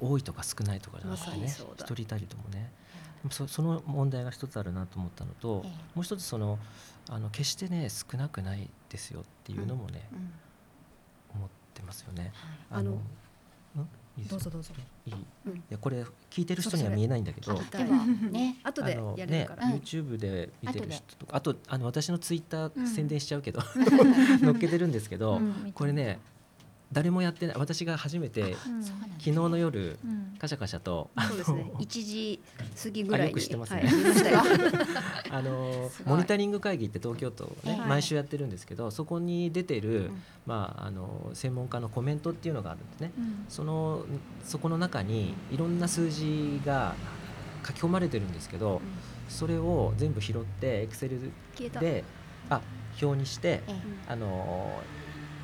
[0.01, 2.71] うん、多いとか少ないとかじゃなくてね一人たりともね。
[3.29, 6.57] そその問題が一つあるなと思ったのと、ええ、もう一つその
[7.09, 10.31] あの決してね少なくないですよっていうのもね、うんうん、
[11.35, 12.31] 思ってますよね。
[12.69, 12.99] はい、あの
[14.17, 14.73] いいどうぞどうぞ。
[15.05, 15.13] いい？
[15.47, 19.69] うん、いやこれ聞いてる人には見えないんだけど、でもね、 後でやるから。
[19.69, 23.61] ね、YouTube で見てる人とか、あとあの私のツイッター宣伝しちゃうけど、
[24.41, 25.39] 載っけてるんですけど、
[25.73, 26.19] これね
[26.91, 28.55] 誰もやってない私が初めて、
[29.19, 29.97] 昨日の夜、
[30.39, 31.71] カシャカシャと、そうですね。
[31.79, 32.41] 1時
[32.83, 33.83] 過ぎぐらいによくしてますね、
[35.31, 40.11] あのモニタリング会議って東京都ね、毎週やってるんですけどそこに出てる、
[40.45, 43.11] まあ、あの専門家のコメントっていうのがあるんですね、
[43.47, 44.05] その
[44.43, 46.95] そこの中にいろんな数字が
[47.65, 48.81] 書き込まれてるんですけど、
[49.29, 51.31] それを全部拾ってエクセル
[51.79, 52.03] で
[52.49, 52.61] あ
[53.01, 53.61] 表にして、
[54.07, 54.81] あの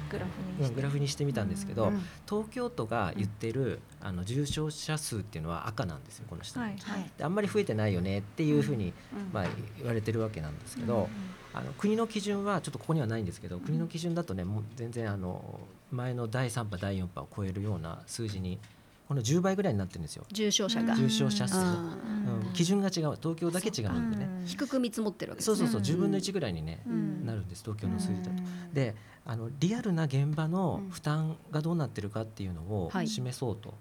[0.10, 1.92] グラフにして,、グラフにしてみたんですけど、
[2.28, 6.76] 東京都が言ってる、あの重症者数っていうのは赤なんですよこの下、はい
[7.18, 8.94] であんまり増えてないよねっていうふうに、
[9.34, 9.46] まあ、
[9.78, 11.10] 言われてるわけなんですけど、
[11.54, 15.60] あの国の基準はちょっとここにはないんですけど国の基準だとねもう全然あの
[15.92, 18.60] 前の第3波第4波を超えるような数字に
[19.08, 20.26] この10倍ぐらいになってるんですよ。
[20.32, 20.96] 重症者が。
[20.96, 23.18] 重症者数、うん、基準が違う。
[23.22, 24.28] 東京だけ違うんでね。
[24.46, 25.96] 低く見積もってるわけです、ね、そうそうそう。
[25.96, 26.84] 10分の1ぐらいにね、
[27.24, 27.64] なるんです。
[27.64, 28.44] 東京の数字だと。
[28.74, 28.96] で
[29.30, 33.74] あのリアルな現場の負担がどうなってるかっていうのを示そうと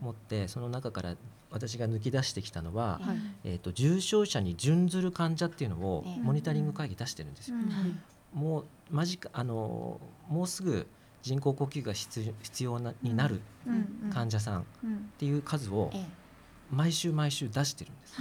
[0.00, 1.16] 思って、その中から
[1.50, 3.00] 私が抜き出してきたのは、
[3.42, 7.56] えー、と重症者に準ずる患者っていうのをモニタリング会議出してるんですよ。
[8.32, 10.86] もう間近あのもうすぐ
[11.22, 13.40] 人工呼吸が必要なになる
[14.12, 14.64] 患者さんっ
[15.18, 15.90] ていう数を
[16.70, 18.16] 毎週毎週出してるんです。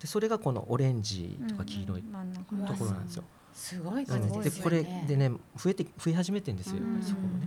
[0.00, 3.24] でそれがこのオレンジとか黄色いところなんですよ。
[3.54, 6.78] すごい数ですでこれでね増えて増え始めてるんですよ。
[7.02, 7.46] そこもね。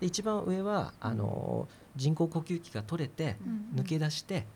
[0.00, 3.36] で一番上はあの人工呼吸器が取れて
[3.74, 4.46] 抜け出して。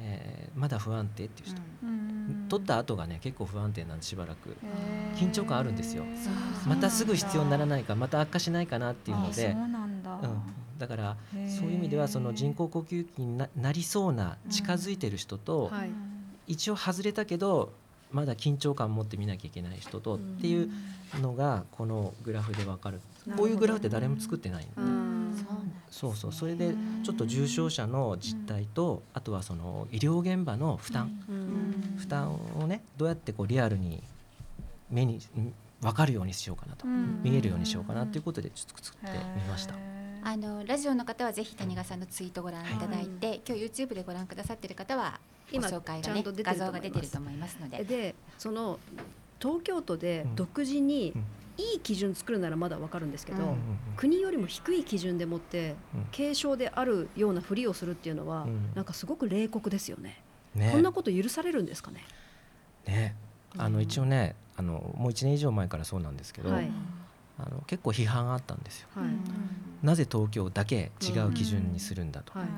[0.00, 1.60] えー、まだ不安定っていう人、
[2.48, 4.56] 取った後がね結構不安定なんでしばらく。
[5.16, 6.04] 緊張感あるんですよ。
[6.66, 9.56] またすぐ必要にならないかまた悪化しないかなっていうので。
[10.78, 10.86] だ。
[10.86, 15.72] からそういう意味ではその人工呼吸器にななりそうな近づいてる人と、
[16.46, 17.72] 一応外れたけど
[18.12, 20.70] まだ緊張感持って見なきゃいけない人とっていう
[21.20, 23.00] のがこのグラフで分かる。
[23.36, 25.07] こういうグラフって誰も作ってないんで。
[25.90, 26.32] そうそう。
[26.32, 31.10] それでちょっと重症者の実態と、あとはその医療現場の負担、
[31.96, 34.02] 負担をねどうやってこうリアルに
[34.90, 35.20] 目に
[35.80, 39.74] 分かるようにしようかなと、見えるようにしようかなということでちょっと作ってみました。
[40.24, 45.20] あのラジオの方はぜひ谷川さんのツイートご覧いただいて、はい、今日 YouTube でご覧くださっている方は
[45.52, 47.84] 今紹介がね画像が出てると思いますので。
[47.84, 48.78] でその
[49.40, 51.24] 東京都で独自にうん
[51.58, 53.56] いい基準作るならまだわかるんですけど、うん
[53.96, 56.06] 国よりも低い基準でもってうん。
[56.16, 58.70] 軽症であるようなふりをするっていうのは、うん。
[58.74, 60.22] なんかすごく冷酷ですよね。
[60.54, 60.70] ね。
[60.72, 62.04] こんなこと許されるんですかね？
[62.86, 63.16] ね。
[63.56, 63.72] あうん。
[63.74, 66.70] の一応ねあのもう1年以上前からそうなんですけど、はい。
[67.38, 68.88] あの結構批判あったんですよ。
[68.94, 69.10] はい、
[69.82, 72.38] なぜ東京だけ違う基準にするんだと。
[72.38, 72.48] はい。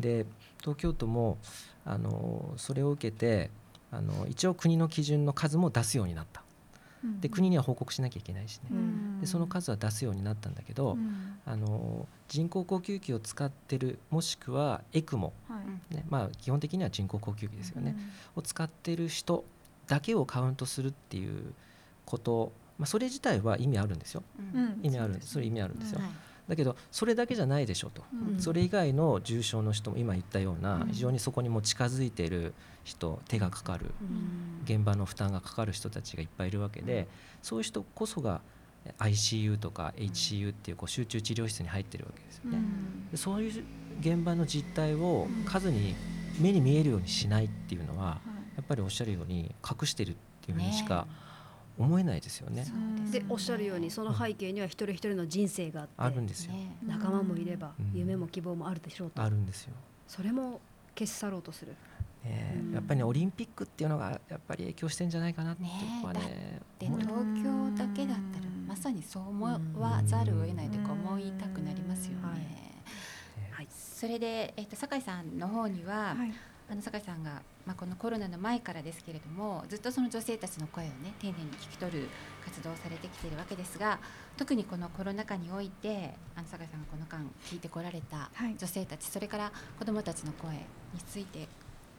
[0.00, 0.26] で
[0.60, 1.38] 東京都も
[1.84, 3.50] あのそれを受けて
[3.90, 6.41] あの一応国の基準の数も出すようになった。
[7.20, 8.70] で国には報告しなきゃいけないしね。
[8.70, 9.20] うん。
[9.20, 10.96] でその数は出すようになったんだけど、
[11.44, 15.32] あの人工呼吸器を使ってるもしくはエクモ、
[15.90, 17.96] ねまあ、基本的には人工呼吸器ですよね、
[18.36, 19.44] を使ってる人
[19.86, 21.52] だけをカウントするっていう
[22.06, 24.22] こと、まあ、それ自体は意味あるんですよ。
[24.82, 25.32] 意味あるんです。
[25.32, 26.00] それ意味あるんですよ、
[26.48, 28.40] だけどそれだけじゃないでしょと、うん。
[28.40, 30.88] それ以外の重症の人も今言ったようなうん。
[30.88, 34.62] 非常にそこにも近づいている人手がかかるうん。
[34.64, 37.06] 現場の負担がかかる人たちがいっぱいいるわけで、
[37.42, 38.40] そういう人こそが
[38.98, 42.58] ICU とか HCU っていうこう集中治療室に入ってるわけですよね。
[43.10, 43.64] でそういう
[44.00, 45.94] 現場の実態を数に
[46.40, 48.20] 目に見えるようにしないっていうのは
[48.56, 51.06] やっぱりおっしゃるように隠してるっていうふうにしか
[51.78, 52.66] 思えないですよね。
[53.10, 56.52] でおっしゃるようにその背景には一人一人の人生があってあるんですよ。
[56.86, 59.74] 仲間もいればうん夢も希望もあるでしょうと、あるんですよ。
[60.06, 60.60] それも
[60.94, 61.74] 消し去ろうとする。
[62.24, 65.70] ねうんやっぱりねオリンピックっていうのがやっぱり影響してんじゃないかなってね
[66.02, 67.04] 僕はねで東
[67.42, 72.22] 京だけだったらまさにそう思わざるを得ないというか思いたくなりますよね。
[72.22, 72.42] はい
[73.50, 76.32] はい、それで、えっと、酒井さんの方には、はい
[76.72, 82.08] あの酒井さんが、まあ、このコロナの前からですけれどもずっとその女性たちの声をね丁寧に聞き取る
[82.42, 84.00] 活動をされてきているわけですが
[84.38, 90.60] 特にこのコロナ禍においてあの酒井さんがこの間聞いてこられたはい女性たち、それから子どもたちの声に
[91.06, 91.46] ついて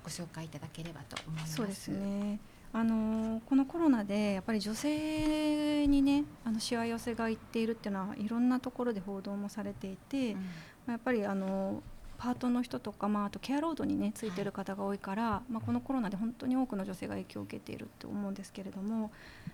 [0.04, 1.56] ご紹介いただければと思います。
[1.56, 2.40] そうですね。
[2.74, 10.42] あのこのコロナでやっぱり女性にねあのしわ寄せがいっているっていうのはいろんなところで報道もされていて、うんま
[10.88, 11.84] あやっぱりあの
[12.24, 19.12] パートの人とか、まあ、あとケアロードにねついてる方が多いから、まあ、このコロナで本当に多くの女性が影響を受けていると思うんですけれども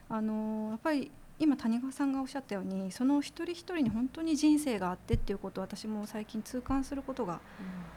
[0.08, 7.40] あのやっぱり今谷川さんがおっしゃったようにその一人一人に本当に人生があってっていうことを私も最近痛感することが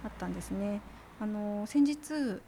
[0.04, 0.80] あったんですね。
[1.20, 1.98] あの先日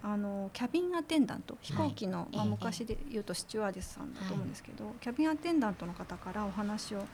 [0.03, 2.51] あのキャビンアテンダント飛行機の、まあ、ええ。
[2.51, 7.05] 昔で言うとスチュワーデスさんだと思うんですけど、キャビンアテンダントの方からお話を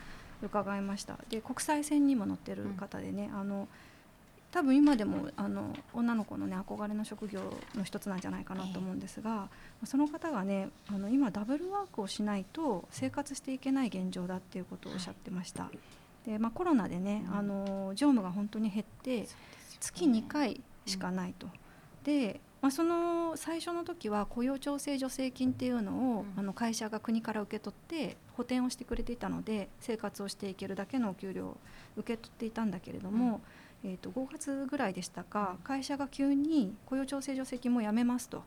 [0.42, 1.18] 伺いました。
[1.28, 3.66] で国際線にも乗ってる方でね、あの
[4.50, 7.40] 多分今でもあの女の子のね憧れの職業
[7.76, 9.48] の一つなんじゃないかなと思うんですが、
[9.84, 15.70] その方がねあの今ダブルワークをしないと生活していけない現状だっていうことをおっしゃってました。
[16.26, 17.38] でまあ、コロナでね、うん。
[17.38, 19.26] あの乗務が本当に減って
[19.80, 21.46] 月2回しかないと。
[22.04, 26.32] で、まあ、その最初の時は雇用調整助成金っていうのを、うん。
[26.36, 31.56] あの会社が国から受け取って補填をしてくれていたので生活をしていけるだけのお給料を
[31.96, 33.40] 受け取っていたんだけれども、
[33.84, 38.42] えー、と5月ぐらいでしたか会社が急に雇用調整助成金もやめますと。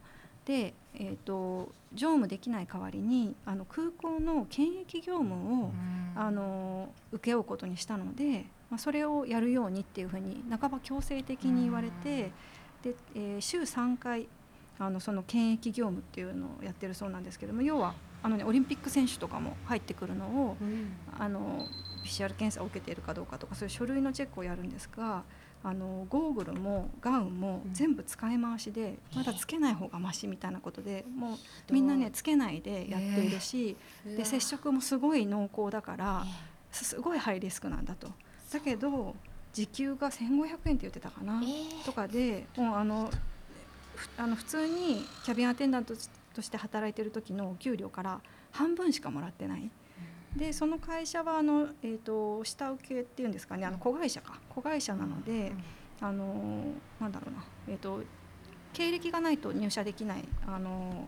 [0.45, 5.71] で、えー、と乗務できない代わりにあの空港の検疫業務を、
[6.15, 12.31] あの請け負うことにしたので、まあ、それをやるようにっていうふうに半ば強制的に言われて、
[12.83, 14.27] でえー週3回
[14.79, 17.93] あのその検疫業務っていうのをやってるそうなんですけども要は
[18.23, 20.57] あの、ね、オリンピック選手とかも入ってくるのを
[21.19, 21.67] あの
[22.03, 25.23] PCR 検査を受けているかどうかとかそういう書類のチェックをやるんですが
[25.63, 27.73] あのゴーグルもガウンもうん。
[27.73, 31.35] 全部使い回しで、まだつけない方がましみたいなことでも
[31.69, 36.25] うみんなねつけないでやっているし、で接触もすごい濃厚だから、
[36.71, 38.11] すごいハイリスクなんだと。
[38.51, 39.15] だけど
[39.53, 41.41] 時給が1500円って言ってたかな、
[41.85, 43.09] とかでもうあの
[43.95, 45.93] ふあの普通にキャビンアテンダント
[46.33, 49.69] として働いてる時のお給料から半分しかもらってない。
[50.35, 53.65] でその会社はあの、えー、と下請けっていうんですかね。
[53.65, 54.39] あの子会社か。
[54.49, 55.53] 子会社なので、
[56.01, 58.01] あのなんだろうな、えー、と
[58.73, 61.07] 経歴がないと入社できないあの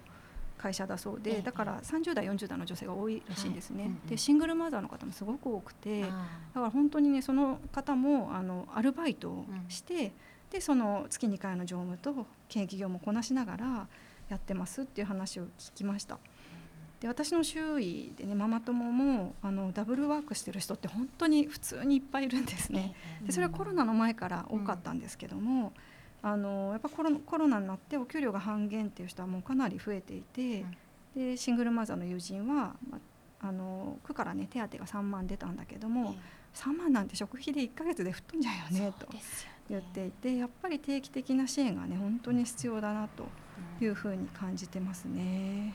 [0.57, 1.33] 会社だそうええ。
[1.35, 6.15] でだから30代40代の女性が多いらしいんですね、はいうんうんでシングルマザーの方もすごく多くてだか
[6.61, 10.13] ら本当にねその方もあのアルバイトをして、
[10.51, 13.87] でその月2回の乗務と検疫業務をこなしながら
[14.29, 16.17] やってますっていう話を聞きました。
[16.99, 22.95] で私の周囲でねママ友もあのダブルワークしてる人って本当に普通にいっぱいいるんですね。
[23.21, 25.73] でそれはコロナの前から多かったんですけども、
[26.21, 30.65] あのやっぱコロコロナになってお給料が半減っていう人はもうかなり増えていて、
[31.15, 32.99] でシングルマザーの友人は、ま
[33.41, 36.15] あの区からね手当が3万出たんだけども、
[36.55, 39.07] 3万なんて食費で1ヶ月で吹っ飛んじゃうよねと
[39.69, 43.25] 言っていてやっぱり定期的な支援がね本当に必要だなと
[43.83, 45.73] いうふうに感じてますね。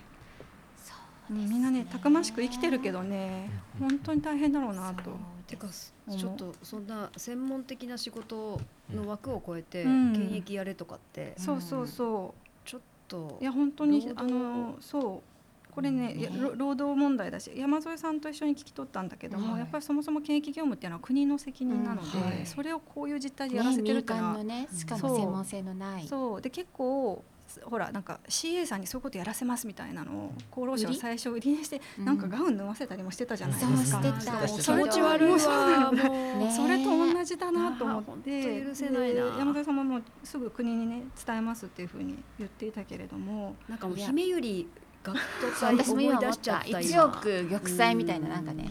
[0.77, 0.95] そ
[1.31, 3.89] ううんみんなねたくましく生きてるけどねうん。
[3.89, 5.11] 本当に大変だろうなと。
[5.47, 8.61] てかちょっとそんな専門的な仕事
[8.95, 10.13] の枠を超えてうん。
[10.13, 12.35] 現役やれとかってそうそうそ
[12.65, 15.30] ちょっとういや本当に労あ働のそう
[15.71, 19.61] これね労働問題だし山添さんと一緒に聞き取ったんだけども、はい。
[19.61, 22.47] やっぱりそもそも検疫業務っていうのは国の責任なので、うんはい。
[22.47, 26.07] それをこういう実態でやらせてるね、っていうのは、民間のねしかそうも専門性のない。
[26.07, 26.41] そう。
[26.41, 27.25] で結構
[27.65, 32.05] ほらなんか CA さんにそういうことやらせますみたいなのを厚労省は最初売りにしてうん。
[32.05, 34.03] なんかガウン脱がせたりもしてたじゃないですか。
[34.03, 34.49] してた。
[34.49, 35.39] そう気持ち悪いわ。
[36.55, 39.25] それと同じだなと思ってと許せないな。
[39.33, 43.57] で山添さんももうすぐ国にね伝えますっていうふうに言っていたけれども。
[43.69, 44.69] なんかもう姫ゆり
[45.03, 45.21] 学徒
[45.55, 48.71] そう隊思い私も今思っ出しちゃったた一今億玉砕みたいななんかいね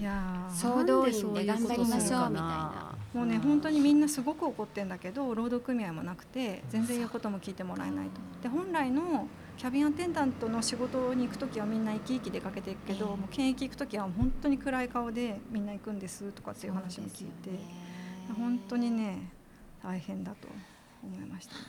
[0.50, 2.96] 総動員で頑張りましょうみたいな。
[3.14, 8.22] もうね本当にみんなすごく怒ってんだけど労働組合もなくて全然言うことも聞いてもらえないと。
[8.44, 9.28] で本来の
[9.58, 13.12] キャビンアテンダントの仕事に行く時はみんな生き生き出かけていくけど、ええ。
[13.18, 17.58] もう検疫行く時は本当に暗い顔でみんな行くんですとかっていう話も聞いて、ね。
[18.38, 19.32] 本当にね
[19.84, 20.48] 大変だと
[21.04, 21.60] 思いましたね。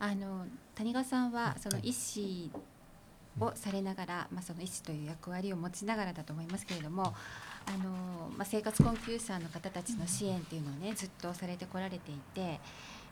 [0.00, 2.50] あの谷川さんはその医師
[3.38, 7.14] をされながら、まあ、その医師という役割を持ちながらだと思いますけれども
[7.66, 12.60] あの、まあ、生活困窮者の方たちの支援っていうのをねずっとされてこられていて、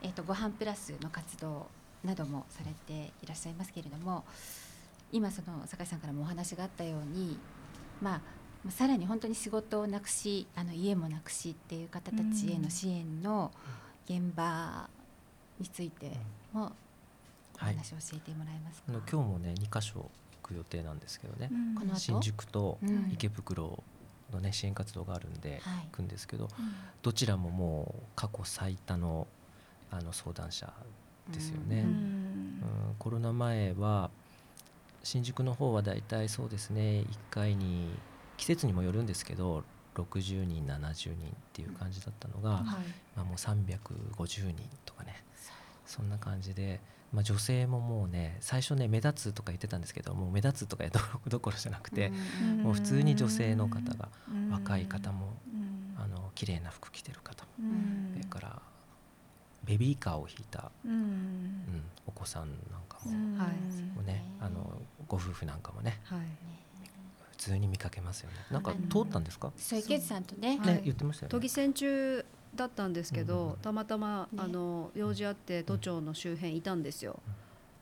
[0.03, 1.67] えっとご飯プラスの活動
[2.05, 4.25] などもされていらっしゃいますけれども
[5.13, 7.39] 今その酒井さんからもお話があったように、
[8.01, 8.21] ま
[8.67, 13.51] あ、さらに本当に仕事をなくしあの家もなくしっていう方たちへの支援の
[14.09, 14.89] 現場
[15.59, 16.13] について
[16.53, 16.73] も
[17.71, 17.75] い。
[17.75, 20.11] 話を教えてもらえますか、あの今日もね2箇所行
[20.43, 21.75] く予定なんですけどね、うん。
[21.75, 21.99] この後？
[21.99, 23.11] 新宿とうん。
[23.13, 23.83] 池袋
[24.33, 25.85] のね支援活動があるんではい。
[25.85, 26.49] 行くんですけど、
[27.03, 29.27] どちらももう過去最多の
[29.91, 30.73] あの相談者
[31.33, 31.81] ですよね。
[31.81, 31.93] ううん。
[31.95, 34.11] んコロナ前は
[35.03, 37.89] 新宿の方はだいたいそうですね1回に
[38.37, 41.15] 季節にもよるんですけど60人70人っ
[41.53, 42.63] ていう感じだったのが、はい。
[43.17, 45.23] まあ、もう350人とかね
[45.87, 46.81] そんな感じで、
[47.13, 52.63] まあ、女性ももうね最初ね目立つとか言ってたんですけどもう目立つとかど どころじゃなくて、うん。
[52.63, 54.51] もう普通に女性の方が、うん。
[54.51, 55.95] 若い方もうん。
[55.97, 57.45] あの綺麗な服着てる方。
[57.45, 58.11] も、うん。
[58.13, 58.63] それから
[59.65, 60.93] ベビーカーを引いた、うん。
[60.93, 66.21] うん、お子さんなんかも,、もうねあのご夫婦なんかもねはい。
[67.31, 68.37] 普通に見かけますよね。
[68.51, 70.75] なんか通ったんですか、そう池内さんとね、はい。
[70.75, 71.31] ね言ってましたよね。
[71.31, 74.39] 都議選中だったんですけど、たまたま、ね。
[74.43, 77.21] あの用事あって都庁の周辺いたんですよ。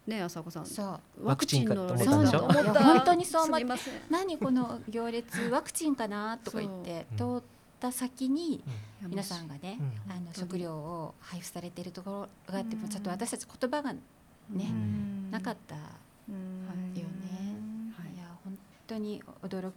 [0.06, 0.66] ね朝子さん。
[0.66, 1.26] そう。
[1.26, 3.42] ワクチンの列だと思ったいや本当にそう。
[3.44, 3.94] 思っすみません。
[4.10, 7.42] 何この行列ワクチンかなとか言って通そっ
[7.80, 8.62] た先に
[9.02, 10.12] 皆さんがね、うん。
[10.12, 12.88] あの食料を配布されているところがあってもうん。
[12.88, 14.00] ちょっと私たち言葉がね、
[14.50, 15.30] うん。
[15.30, 15.88] なかったよね、
[17.96, 18.14] はい。
[18.14, 19.70] いや本当に驚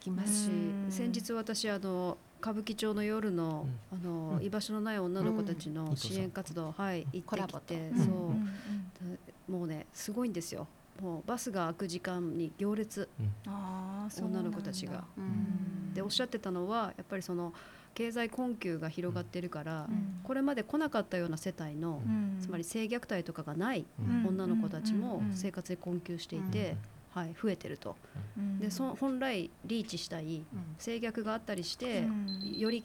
[0.00, 0.86] きましすし、うん。
[0.90, 4.44] 先日私あの歌舞伎町の夜の、あの、うん。
[4.44, 5.74] 居場所のない女の子たちうん。
[5.74, 7.94] の支援活動、はい行ってきて、う。
[7.94, 8.04] ん。
[8.04, 9.18] そう、うん。
[9.48, 10.66] もうねすごいんですよ。
[11.00, 13.08] もうバスが開く時間に行列
[13.46, 15.04] 女の子たちが。
[15.16, 15.94] うん。
[15.94, 17.52] でおっしゃってたのはやっぱりその
[17.94, 20.20] 経済困窮が広がってるから、うん。
[20.24, 22.38] これまで来なかったような世帯の、うん。
[22.40, 24.26] つまり性虐待とかがないうん。
[24.26, 26.76] 女の子たちも生活で困窮していて、
[27.14, 27.96] はい、増えてると。
[28.36, 28.58] うん。
[28.58, 30.44] でそ本来リーチしたい
[30.78, 32.58] 性虐があったりして、うん。
[32.58, 32.84] より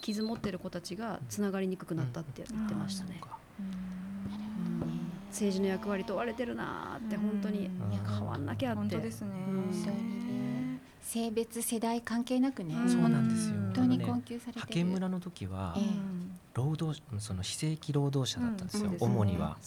[0.00, 3.20] 傷持ってる子たちがつながりにくくなったって言ってましたね。
[3.58, 5.10] うん。
[5.30, 7.66] 政治の役割問われてるなーって本当に。
[7.66, 7.90] うん。
[7.90, 8.78] 変わんなきゃって。
[8.78, 9.30] 本当ですね。
[9.48, 9.54] うん。
[9.72, 10.80] 本当にね。
[11.02, 12.88] 性別世代関係なくね、うん。
[12.88, 13.54] そうなんですよ。
[13.54, 14.66] 本本当に困窮されてる。
[14.66, 16.25] 派遣村の時はええ
[16.56, 19.58] 労働その非正規労働者だったんですよ、うん主には。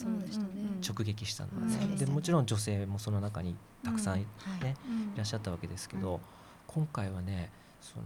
[0.82, 4.64] 直撃したのは、うんでもちろん女性もその中にたくさんい,、はい。
[4.64, 4.76] ね
[5.14, 6.20] いらっしゃったわけですけど、うん
[6.68, 7.50] 今回はね
[7.82, 8.04] その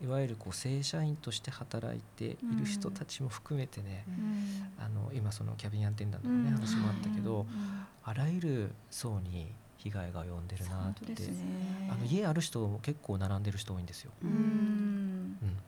[0.00, 4.72] いいわゆるこう正社員として働いている人たちも含めてね、うん。
[4.82, 6.54] あの今そのキャビンアテンダントのね、うん。
[6.54, 7.46] 話もあったけど、うん
[8.04, 11.12] あらゆる層に被害が及んでるなって。
[11.22, 11.88] ね。
[11.90, 15.17] あの家ある人も結構並んでる人多いんですよ、うん、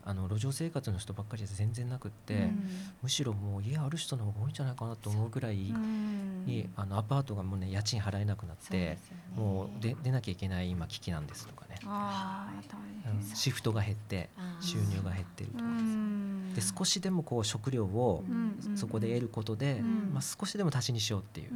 [0.05, 2.71] あの路上生活の人ばっかりで全然なくって、うん。
[3.03, 8.99] むしろもう家ある人の方が多いんじゃないかなと思うぐらいに、あのアパートがもうね家賃払えなくなって
[9.37, 11.77] もうで出なきゃいけない今危機なんですとかね、
[13.35, 14.29] シフトが減って
[14.61, 16.55] 収入が減ってるとうかです、ん。
[16.55, 20.11] で少しでもこう食料をうんそこで得ることで、うん。
[20.13, 21.51] まあ、少しでも足しにしようっていう、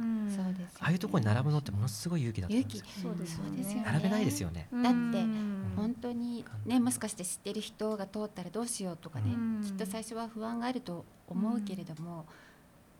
[0.79, 2.83] ああいうところに並ぶのってものすごい勇気だったんですよ。
[2.85, 3.01] 勇気。
[3.01, 3.83] そうですよねそうですよね。
[3.85, 4.83] 並べないですよね、うん。
[4.83, 5.73] だってうん。
[5.75, 9.61] 本当にねもしかして知ってる人が通ったらどうしようとかね、うん。
[9.61, 12.25] きっと最初は不安があると思うけれども、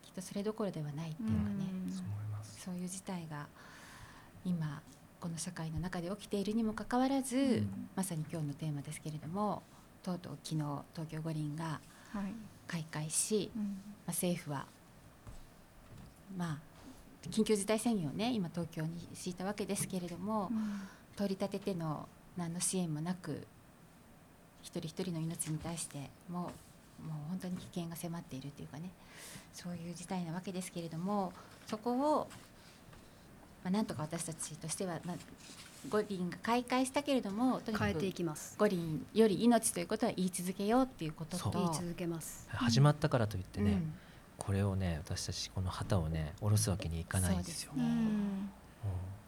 [0.03, 1.91] きっとそれどころではないっていうかね、うん。
[2.43, 3.47] そう思いう事態が
[4.43, 4.81] 今
[5.21, 7.89] この社会の中で起きているにもかかわらず、うん。
[7.95, 9.63] まさに今日のテーマですけれども
[10.03, 11.79] とうとう昨日東京五輪が
[12.11, 12.33] はい。
[12.67, 13.61] 開会し、うん。
[13.61, 14.65] まあ、政府は
[16.37, 16.57] まあ
[17.29, 20.51] 緊急事態宣言をね今東京に敷いたわけですけれども、
[21.15, 23.47] 取り立てての何の支援もなく
[24.65, 26.51] 一人一人の命に対しても
[26.99, 28.89] うもう本当に危険が迫っているというかね
[29.53, 31.33] そういう事態なわけですけれども
[31.67, 32.27] そこを、
[33.63, 35.15] まあ、なんとか私たちとしては、まあ、
[35.89, 38.55] 五輪が開会したけれどもとにか変えていくきます。
[38.57, 42.47] 五輪より命ということは言い続けようっていうことと言い続けます。
[42.49, 43.93] 始まったからといってね、うん。
[44.37, 47.71] これをね私たちこの旗をね下ろすわけにいかないんですよ。
[47.75, 48.01] そうですね。
[48.01, 48.49] うん。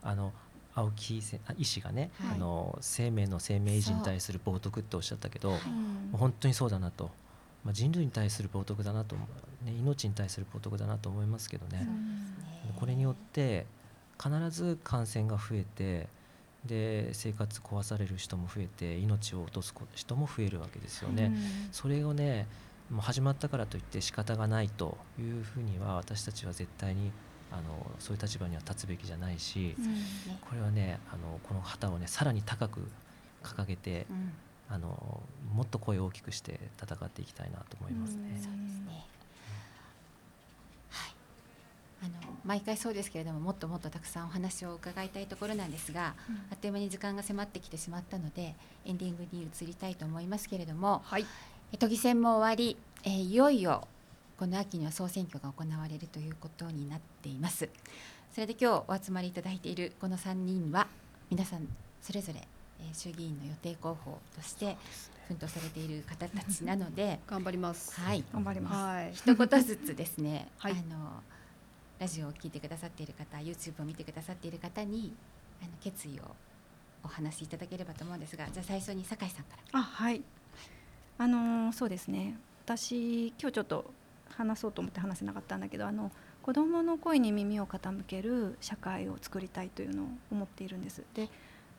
[0.04, 0.32] あの
[0.78, 2.36] 青木せあ医師がね、はい。
[2.36, 5.60] あの生命の生命維持に対する冒涜っておっしゃったけど、はい。
[6.14, 7.10] 本当にそうだなと、
[7.66, 11.88] まあ、人類に対する冒涜だなとね、命に対する冒涜だなと思いますけどね、
[12.80, 13.66] これによって
[14.22, 16.08] 必ず感染が増えて
[16.66, 21.32] で生活壊される人も増えて命を落とす人も増えるわけですよね。
[21.72, 22.46] それをね
[22.92, 27.12] もう始まったからといって仕方がないというふうには私たちは絶対に
[27.52, 27.62] あの
[28.00, 32.82] そういう立場には立つべきじゃないし、ねこれはねあのこの旗をねさらに高く
[33.43, 34.32] 掲げて、うん
[34.70, 35.22] あの
[35.56, 38.32] もっと声を大きくして戦っていきたいなと思いますね。
[38.36, 39.06] そうですね。
[40.89, 41.14] はい。
[42.04, 46.16] あの毎回そうですけれども、もっともっとたくさんお話を伺いたいところなんですが、
[46.52, 51.26] あっという間に時間が迫ってきてしまったので、エンディングに移りたいと思いますけれども、はい
[51.72, 53.88] え都議選も終わり、えーいよいよ
[54.38, 57.70] この秋には総選挙が行われるということになっています。
[58.32, 60.86] それで今日お集まりいただいているこの3人は
[61.32, 61.68] 皆さん
[62.02, 62.48] それぞれ、
[62.80, 64.78] えー衆議院の予定候補として
[65.28, 68.76] 奮闘されている方たちなので、 頑張りますはい、頑張ります。
[68.76, 71.24] はい一言ずつですね、 はいあの
[72.00, 75.16] ラジオを聞いてくださっている方 YouTube を見てくださっている方に
[75.64, 76.36] あの決意を
[77.04, 80.24] お話しいただければと思うんですがじゃあ最初に酒井さんからあはい。
[81.18, 82.38] あのーそうですね。
[82.66, 83.92] 私今日ちょっと
[84.36, 86.12] 話そうと思って話せなかったんだけど、あの
[86.42, 91.04] 子どもの声に耳を傾ける社会を作りたいというのを思っているんです。
[91.14, 91.30] で、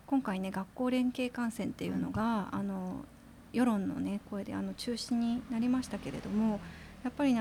[0.06, 3.04] 今回ね学校連携観戦っていうのが、あの
[3.52, 6.60] 世論のね声であの中止になりましたけれども、
[7.02, 7.40] やっぱりね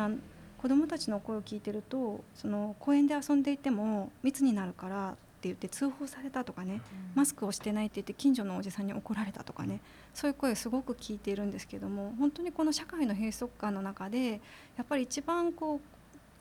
[0.58, 6.82] 子どもたちの声を聞いてると、その公園で遊んでいても密になるから言って通報されたとかね。
[7.16, 9.80] マスクをしてないって言って近所のおじさんに怒られたとかね
[10.14, 14.40] そういう声すごく聞いているんですけども本当にこの社会の閉塞感の中で
[14.78, 15.82] やっぱり一番こ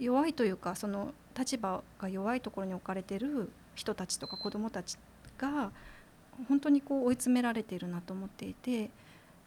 [0.01, 4.99] う弱いというかその立場が弱いところに置かれてる人たちとか子どもたち
[5.39, 5.71] が
[6.49, 8.91] 本当にこう追い詰められているなと思っていて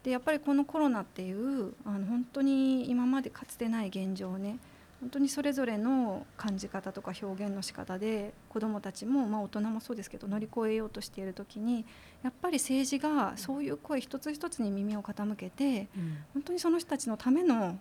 [0.03, 4.57] でやっぱりこのコロナっていうあの本当に今までかつてない現状をね
[5.01, 11.85] 本当にそれぞれの感じ方とか表現の仕方で子どもたちも、まあ、大人もそうですけど乗り越えようとしている時に
[12.21, 15.87] やっぱり政治がそういう声一つ一つに耳を傾けて
[16.33, 17.77] 本当にその人たちのための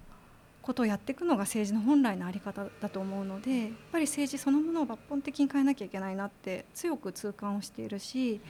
[0.62, 8.40] ことをやっていくのが政治の本来の在り方だと思うのでやっぱり政治そのものを抜本的に変えなきゃいけないなって強く痛感をしているし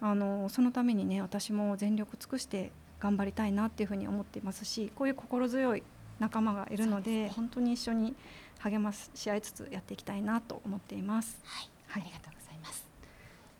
[0.00, 5.82] あのそのためにね私も全力尽くして頑張りたいなっていうふうに思っていますしこういう心強い
[6.18, 8.14] 仲間がいるので本当に一緒に
[8.58, 11.38] 励まし合いつつやっていきたいなと思っています。
[11.44, 12.02] はい、はい。
[12.02, 12.84] ありがとうございます。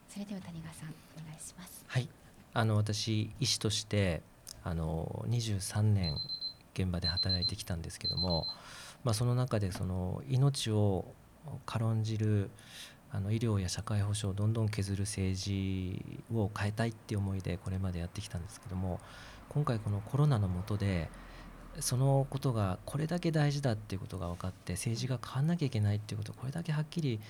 [0.08, 1.84] それでは谷川さんお願いします。
[1.86, 2.08] はい、
[2.54, 4.22] あの私医師として
[4.64, 6.16] あの23年
[6.74, 8.46] 現場で働いてきたんですけども、
[9.04, 11.06] まあ、その中でその命を
[11.66, 12.50] 軽んじる
[13.10, 19.00] あの医療や社会保障をどんどん削る政治を変えたいっていう思いでこれまでやってきたんですけども
[19.48, 21.08] 今回このコロナの下で
[21.80, 27.20] そのことがこれだけ大事だっていうことが分かって政治が変わんなきゃいけないっていうことをこれだけはっきり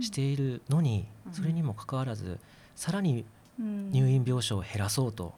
[0.00, 1.32] しているのに、うん。
[1.32, 2.38] それにもかかわらず
[2.76, 3.24] さらに
[3.60, 3.90] うん。
[3.90, 5.34] 入院病床を減らそうと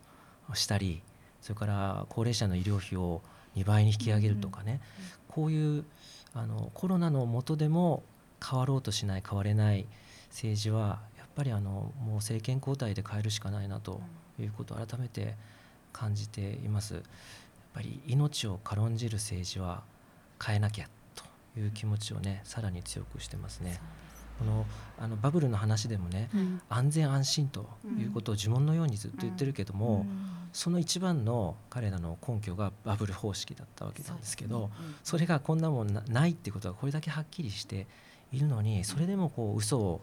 [0.54, 1.02] したり
[1.40, 3.22] それから高齢者の医療費を
[3.56, 4.80] 2倍に引き上げるとかね、
[5.28, 5.84] こういう
[6.34, 8.02] あのコロナの下でも
[8.46, 9.86] 変わろうとしない変われない
[10.28, 14.00] 政治はやっぱりあのもう政権交代で変えるしかないなと
[14.38, 15.34] いうことを改めて
[15.92, 17.02] 感じています。
[17.74, 19.82] やっぱり命を軽んじる政治は
[20.44, 23.80] 変えなきゃという気持ちをねさらに強くしてますね。
[24.38, 24.66] この
[24.98, 26.62] あのバブルの話でもねうん。
[26.68, 27.68] 安全安心と
[27.98, 30.06] いうことを呪文のようにずっと言ってるけども、
[30.52, 34.70] その一番の彼らの根拠がバブル方式だったわけなんですけど
[35.04, 37.86] それがこんなもんなないってことがこれだけはっきりして
[38.32, 40.00] いるのにそれでもこう嘘を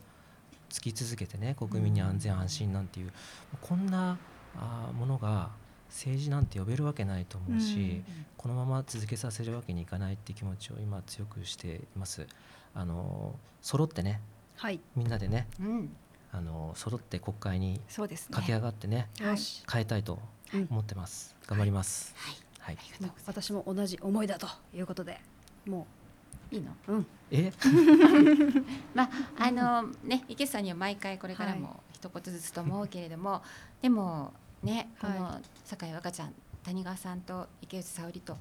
[0.70, 3.12] つき続けてね国民に安全安心なんていう
[3.62, 4.18] こんな
[4.98, 5.50] ものが
[5.90, 8.04] 政治なんて呼べるわけないと思うし、
[8.38, 12.28] このまま続けさせるわけにいかないっていう気持ちを今強くしています。
[12.74, 14.22] あの揃ってね
[14.56, 14.80] はい。
[14.96, 15.96] みんなでねうん、
[16.32, 18.36] あの揃って国会にそうですね。
[18.36, 19.30] 駆け上がってねはい。
[19.32, 20.20] よし変えたいと
[20.54, 21.36] うん思ってます。
[21.48, 22.14] 頑張ります。
[22.18, 22.36] はい。
[22.60, 22.78] はい。
[23.26, 25.20] 私も同じ思いだということで。
[25.66, 25.86] も
[26.52, 26.72] いいの？
[26.88, 27.08] ううん。
[27.32, 27.52] え？
[28.96, 33.42] まああのね池内さんには毎回これからはも一言ずつと思うけれども、
[33.82, 34.34] でも
[34.64, 35.20] ねこはい。
[35.20, 36.34] の酒井若ちゃん
[36.64, 38.38] 谷川さんと池内沙織と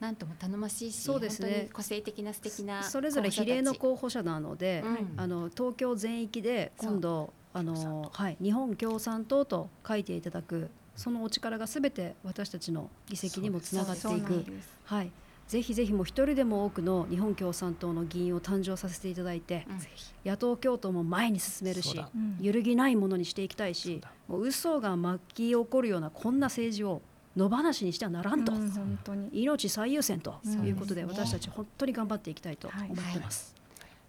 [0.00, 1.48] なんとも頼もしいしそうですね。
[1.48, 5.14] 本当に個性的な素敵なそれぞれ比例の候候補者なので、うん。
[5.16, 14.44] あの東京全域で今度あの、はい、日本共産党と書いていただくそのお力がすべて私たちの議席にもつながっていく、
[14.84, 15.12] はい、
[15.48, 20.30] ぜひぜひもう一人でも多くの日本共産党の議員を誕生させていただいて、うん。
[20.30, 22.02] 野党共闘も前に進めるし
[22.40, 24.12] 揺るぎないものにしていきたいしそうだ。
[24.28, 27.02] もう嘘が巻き起こるようなこんな政治を
[27.36, 29.28] 野放しにしてはならんと、うん本当に。
[29.32, 33.54] 命最優先ということで私たち本当に頑張っていきたいと思ってます。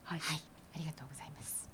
[0.04, 0.20] はい。
[0.20, 0.44] はい、
[0.76, 1.70] ありがとうございます。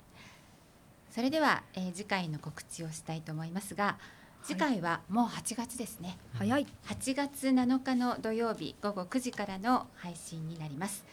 [1.10, 3.98] それでは、えー次回の告知をしたいと思いますが、
[4.42, 6.16] 次回はもう8月ですね。
[6.38, 6.66] 早い。
[6.86, 11.04] 8月7日の土曜日午後9時からの配信になります。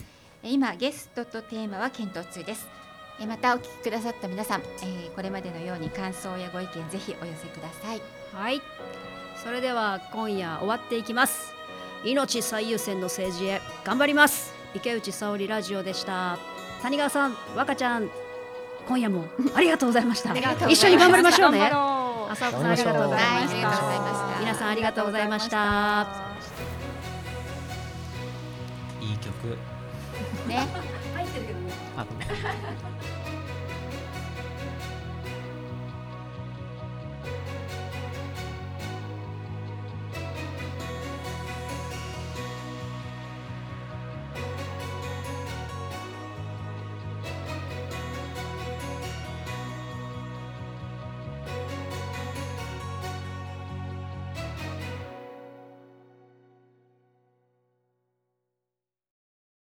[0.44, 2.68] えー今ゲストとテーマは検討中です。
[3.20, 8.02] えーまたお聞きくださった皆さん、えーこれまでのように感想やご意見ぜひお寄せください。
[8.34, 8.62] はい。
[9.44, 11.54] それでは今夜終わっていきます。
[12.06, 14.54] 命最優先の政治へ頑張ります。
[14.74, 16.38] 池内沙織ラジオでした。
[16.82, 18.10] 谷川さん若ちゃん
[18.88, 19.26] 今夜も
[19.56, 20.32] ありがとうございました。
[20.32, 20.88] ありがとうございました。
[20.88, 21.60] 一緒に頑張りましょうね。
[21.60, 21.97] 頑張ろう
[22.30, 23.04] 浅尾さんありがとう。
[23.10, 24.40] ございました、はいありがとうございました。
[24.40, 26.08] 皆さんありがとうございました。
[29.02, 29.58] いい曲。
[30.48, 30.68] ね。
[31.16, 31.74] 入ってるけどね